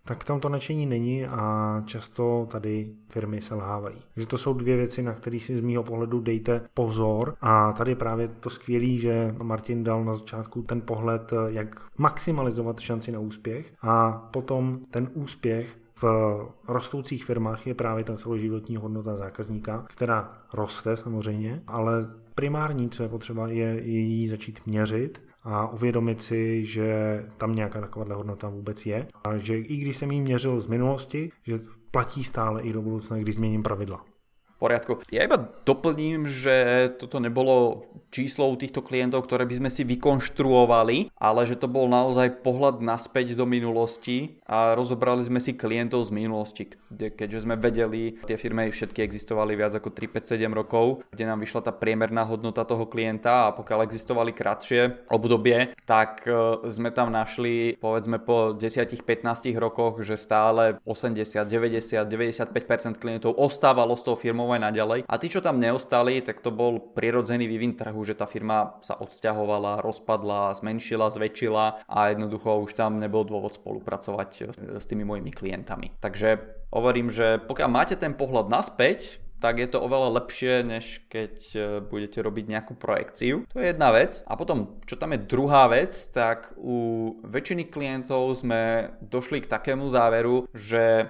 tak 0.04 0.24
tam 0.24 0.40
to 0.40 0.48
nadšení 0.48 0.86
není 0.86 1.26
a 1.26 1.82
často 1.86 2.48
tady 2.50 2.90
firmy 3.08 3.40
selhávají. 3.40 3.96
Takže 4.14 4.26
to 4.26 4.38
jsou 4.38 4.54
dvě 4.54 4.76
věci, 4.76 5.02
na 5.02 5.12
které 5.12 5.40
si 5.40 5.56
z 5.56 5.60
mýho 5.60 5.82
pohledu 5.82 6.20
dejte 6.20 6.62
pozor 6.74 7.34
a 7.40 7.72
tady 7.72 7.94
právě 7.94 8.28
to 8.28 8.50
skvělé, 8.50 8.98
že 8.98 9.34
Martin 9.42 9.84
dal 9.84 10.04
na 10.04 10.14
začátku 10.14 10.62
ten 10.62 10.80
pohled, 10.80 11.32
jak 11.46 11.82
maximalizovat 11.98 12.80
šanci 12.80 13.12
na 13.12 13.18
úspěch 13.18 13.72
a 13.82 14.12
potom 14.12 14.78
ten 14.90 15.10
úspěch 15.14 15.79
v 16.02 16.48
rostoucích 16.68 17.24
firmách 17.24 17.66
je 17.66 17.74
právě 17.74 18.04
ta 18.04 18.16
celoživotní 18.16 18.76
hodnota 18.76 19.16
zákazníka, 19.16 19.84
která 19.88 20.38
roste 20.52 20.96
samozřejmě, 20.96 21.62
ale 21.66 22.06
primární, 22.34 22.90
co 22.90 23.02
je 23.02 23.08
potřeba, 23.08 23.48
je 23.48 23.80
ji 23.88 24.28
začít 24.28 24.60
měřit 24.66 25.22
a 25.42 25.72
uvědomit 25.72 26.22
si, 26.22 26.64
že 26.64 27.24
tam 27.36 27.54
nějaká 27.54 27.80
taková 27.80 28.14
hodnota 28.14 28.48
vůbec 28.48 28.86
je 28.86 29.06
a 29.24 29.36
že 29.36 29.58
i 29.58 29.76
když 29.76 29.96
jsem 29.96 30.10
ji 30.10 30.20
měřil 30.20 30.60
z 30.60 30.66
minulosti, 30.66 31.32
že 31.42 31.58
platí 31.90 32.24
stále 32.24 32.62
i 32.62 32.72
do 32.72 32.82
budoucna, 32.82 33.16
když 33.16 33.34
změním 33.34 33.62
pravidla. 33.62 34.04
Poriadku. 34.60 35.00
Ja 35.08 35.24
iba 35.24 35.48
doplním, 35.64 36.28
že 36.28 36.92
toto 37.00 37.16
nebolo 37.16 37.88
číslo 38.12 38.50
u 38.52 38.58
týchto 38.58 38.84
klientov, 38.84 39.24
ktoré 39.24 39.48
by 39.48 39.64
sme 39.64 39.70
si 39.72 39.86
vykonštruovali, 39.86 41.16
ale 41.16 41.40
že 41.48 41.56
to 41.56 41.70
bol 41.70 41.88
naozaj 41.88 42.42
pohľad 42.44 42.84
naspäť 42.84 43.38
do 43.38 43.48
minulosti 43.48 44.42
a 44.44 44.74
rozobrali 44.76 45.22
sme 45.24 45.38
si 45.38 45.54
klientov 45.54 46.04
z 46.04 46.12
minulosti, 46.12 46.68
keďže 46.90 47.46
sme 47.46 47.54
vedeli, 47.54 48.18
tie 48.26 48.36
firmy 48.36 48.68
všetky 48.68 49.00
existovali 49.00 49.54
viac 49.54 49.78
ako 49.78 49.94
3, 49.94 50.20
5, 50.20 50.36
7 50.36 50.50
rokov, 50.50 51.06
kde 51.14 51.24
nám 51.24 51.40
vyšla 51.40 51.70
tá 51.70 51.72
priemerná 51.72 52.26
hodnota 52.26 52.66
toho 52.66 52.84
klienta 52.90 53.48
a 53.48 53.54
pokiaľ 53.54 53.86
existovali 53.86 54.34
kratšie 54.34 55.08
obdobie, 55.08 55.72
tak 55.86 56.26
e, 56.26 56.66
sme 56.66 56.90
tam 56.90 57.14
našli 57.14 57.78
povedzme 57.78 58.18
po 58.18 58.58
10-15 58.58 59.54
rokoch, 59.54 60.02
že 60.02 60.18
stále 60.18 60.82
80, 60.82 61.46
90, 61.46 62.02
95% 62.02 62.98
klientov 62.98 63.38
ostávalo 63.38 63.94
s 63.94 64.02
tou 64.02 64.18
firmou 64.18 64.49
aj 64.54 64.62
naďalej. 64.70 65.00
A 65.06 65.14
tí, 65.16 65.26
čo 65.30 65.44
tam 65.44 65.62
neostali, 65.62 66.20
tak 66.20 66.42
to 66.42 66.50
bol 66.52 66.78
prirodzený 66.80 67.46
vývin 67.46 67.74
trhu, 67.78 68.02
že 68.02 68.18
tá 68.18 68.26
firma 68.26 68.78
sa 68.84 68.98
odsťahovala, 68.98 69.82
rozpadla, 69.82 70.54
zmenšila, 70.58 71.12
zväčšila 71.12 71.86
a 71.86 71.98
jednoducho 72.12 72.64
už 72.66 72.74
tam 72.74 72.98
nebol 72.98 73.22
dôvod 73.26 73.54
spolupracovať 73.56 74.30
s 74.80 74.84
tými 74.86 75.06
mojimi 75.06 75.30
klientami. 75.30 75.96
Takže 76.02 76.60
hovorím, 76.74 77.10
že 77.10 77.42
pokiaľ 77.42 77.68
máte 77.70 77.94
ten 77.98 78.14
pohľad 78.14 78.50
naspäť, 78.50 79.22
tak 79.40 79.56
je 79.56 79.68
to 79.72 79.80
oveľa 79.80 80.20
lepšie, 80.20 80.60
než 80.68 81.00
keď 81.08 81.34
e, 81.56 81.58
budete 81.80 82.20
robiť 82.20 82.44
nejakú 82.44 82.76
projekciu. 82.76 83.48
To 83.48 83.56
je 83.56 83.72
jedna 83.72 83.88
vec. 83.90 84.20
A 84.28 84.36
potom, 84.36 84.76
čo 84.84 85.00
tam 85.00 85.16
je 85.16 85.24
druhá 85.24 85.64
vec, 85.72 85.96
tak 86.12 86.52
u 86.60 87.10
väčšiny 87.24 87.72
klientov 87.72 88.36
sme 88.36 88.92
došli 89.00 89.40
k 89.40 89.50
takému 89.50 89.88
záveru, 89.88 90.44
že 90.52 91.08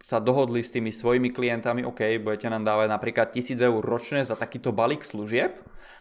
sa 0.00 0.20
dohodli 0.20 0.60
s 0.60 0.72
tými 0.72 0.92
svojimi 0.92 1.32
klientami, 1.32 1.84
OK, 1.84 2.20
budete 2.20 2.52
nám 2.52 2.64
dávať 2.64 2.88
napríklad 2.92 3.28
1000 3.32 3.60
eur 3.60 3.82
ročne 3.82 4.20
za 4.24 4.36
takýto 4.36 4.72
balík 4.72 5.02
služieb, 5.02 5.56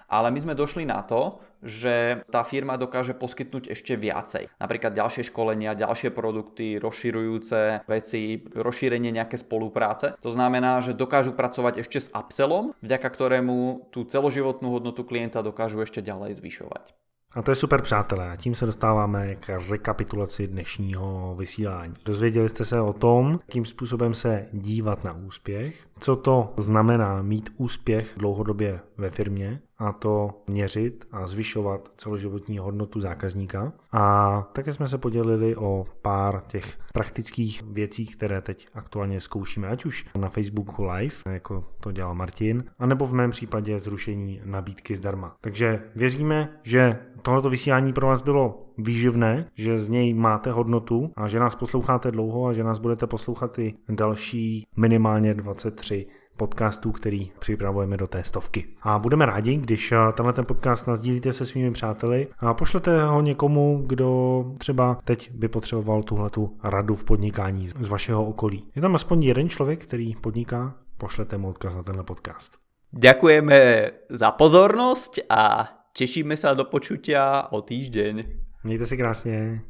ale 0.06 0.30
my 0.30 0.40
sme 0.42 0.54
došli 0.54 0.86
na 0.86 1.02
to, 1.02 1.42
že 1.66 2.22
tá 2.30 2.46
firma 2.46 2.78
dokáže 2.78 3.18
poskytnúť 3.18 3.74
ešte 3.74 3.98
viacej. 3.98 4.54
Napríklad 4.62 4.94
ďalšie 4.94 5.26
školenia, 5.26 5.74
ďalšie 5.74 6.14
produkty, 6.14 6.78
rozširujúce 6.78 7.90
veci, 7.90 8.46
rozšírenie 8.54 9.10
nejaké 9.10 9.42
spolupráce. 9.42 10.14
To 10.22 10.30
znamená, 10.30 10.78
že 10.86 10.94
dokážu 10.94 11.34
pracovať 11.34 11.82
ešte 11.82 11.98
s 11.98 12.14
upsellom, 12.14 12.78
vďaka 12.86 13.10
ktorému 13.10 13.90
tú 13.90 14.06
celoživotnú 14.06 14.78
hodnotu 14.78 15.02
klienta 15.02 15.42
dokážu 15.42 15.82
ešte 15.82 16.06
ďalej 16.06 16.38
zvyšovať. 16.38 16.94
A 17.36 17.42
to 17.42 17.52
je 17.52 17.56
super, 17.56 17.82
přátelé. 17.82 18.32
A 18.32 18.36
tím 18.36 18.56
se 18.56 18.66
dostáváme 18.66 19.36
k 19.36 19.50
rekapitulaci 19.70 20.48
dnešního 20.48 21.36
vysílání. 21.38 21.94
Dozvěděli 22.06 22.50
jste 22.50 22.66
se 22.66 22.82
o 22.82 22.94
tom, 22.94 23.32
jakým 23.32 23.66
způsobem 23.66 24.14
se 24.14 24.46
dívat 24.54 25.04
na 25.04 25.14
úspěch, 25.14 25.88
co 26.00 26.16
to 26.16 26.54
znamená 26.58 27.22
mít 27.22 27.50
úspěch 27.58 28.14
dlouhodobě 28.18 28.80
ve 28.98 29.10
firmě, 29.10 29.62
a 29.78 29.92
to 29.92 30.30
měřit 30.48 31.08
a 31.12 31.28
zvyšovat 31.28 31.90
celoživotní 31.98 32.58
hodnotu 32.58 33.00
zákazníka. 33.02 33.74
A 33.92 34.48
také 34.54 34.74
jsme 34.74 34.88
se 34.88 34.98
podělili 34.98 35.56
o 35.56 35.86
pár 36.02 36.42
těch 36.48 36.78
praktických 36.94 37.64
věcí, 37.64 38.06
které 38.06 38.42
teď 38.42 38.68
aktuálně 38.74 39.22
zkoušíme, 39.22 39.68
ať 39.68 39.86
už 39.86 40.06
na 40.18 40.30
Facebooku 40.30 40.84
Live, 40.84 41.16
jako 41.30 41.64
to 41.80 41.92
dělal 41.92 42.16
Martin, 42.16 42.64
anebo 42.80 43.06
v 43.06 43.14
mém 43.14 43.32
případě 43.32 43.80
zrušení 43.80 44.42
nabídky 44.46 44.96
zdarma. 44.96 45.36
Takže 45.42 45.84
věříme, 45.96 46.60
že 46.64 47.00
tohoto 47.22 47.50
vysílání 47.50 47.94
pro 47.94 48.08
vás 48.08 48.22
bylo 48.22 48.66
výživné, 48.78 49.48
že 49.56 49.80
z 49.80 49.90
něj 49.90 50.14
máte 50.14 50.52
hodnotu 50.52 51.12
a 51.16 51.28
že 51.28 51.40
nás 51.40 51.56
posloucháte 51.56 52.12
dlouho 52.12 52.48
a 52.48 52.54
že 52.54 52.64
nás 52.64 52.80
budete 52.80 53.08
poslouchat 53.08 53.60
i 53.60 53.74
další 53.90 54.68
minimálně 54.78 55.34
23 55.34 56.08
podcastů, 56.38 56.92
který 56.92 57.32
připravujeme 57.40 57.98
do 57.98 58.08
té 58.08 58.24
stovky. 58.24 58.66
A 58.82 59.00
budeme 59.00 59.26
rádi, 59.26 59.58
když 59.58 59.92
eh, 59.92 59.98
tenhle 60.14 60.34
ten 60.34 60.46
podcast 60.46 60.88
nazdílíte 60.88 61.34
se 61.34 61.46
svými 61.46 61.72
přáteli 61.72 62.28
a 62.40 62.54
pošlete 62.54 63.06
ho 63.06 63.22
někomu, 63.22 63.84
kdo 63.88 64.46
třeba 64.58 65.00
teď 65.04 65.32
by 65.32 65.48
potřeboval 65.48 66.04
tuhletu 66.04 66.58
radu 66.64 66.96
v 66.96 67.04
podnikání 67.04 67.68
z 67.68 67.88
vašeho 67.88 68.26
okolí. 68.26 68.64
Je 68.76 68.82
tam 68.82 68.96
aspoň 68.96 69.24
jeden 69.24 69.50
člověk, 69.50 69.84
který 69.84 70.16
podniká, 70.16 70.76
pošlete 70.98 71.38
mu 71.38 71.50
odkaz 71.50 71.76
na 71.76 71.84
tenhle 71.84 72.04
podcast. 72.04 72.58
Ďakujeme 72.96 73.60
za 74.08 74.32
pozornosť 74.32 75.28
a 75.28 75.68
tešíme 75.92 76.40
sa 76.40 76.56
do 76.56 76.64
počutia 76.64 77.52
o 77.52 77.60
týždeň. 77.60 78.24
Mějte 78.64 78.86
si 78.86 78.98
krásně. 78.98 79.62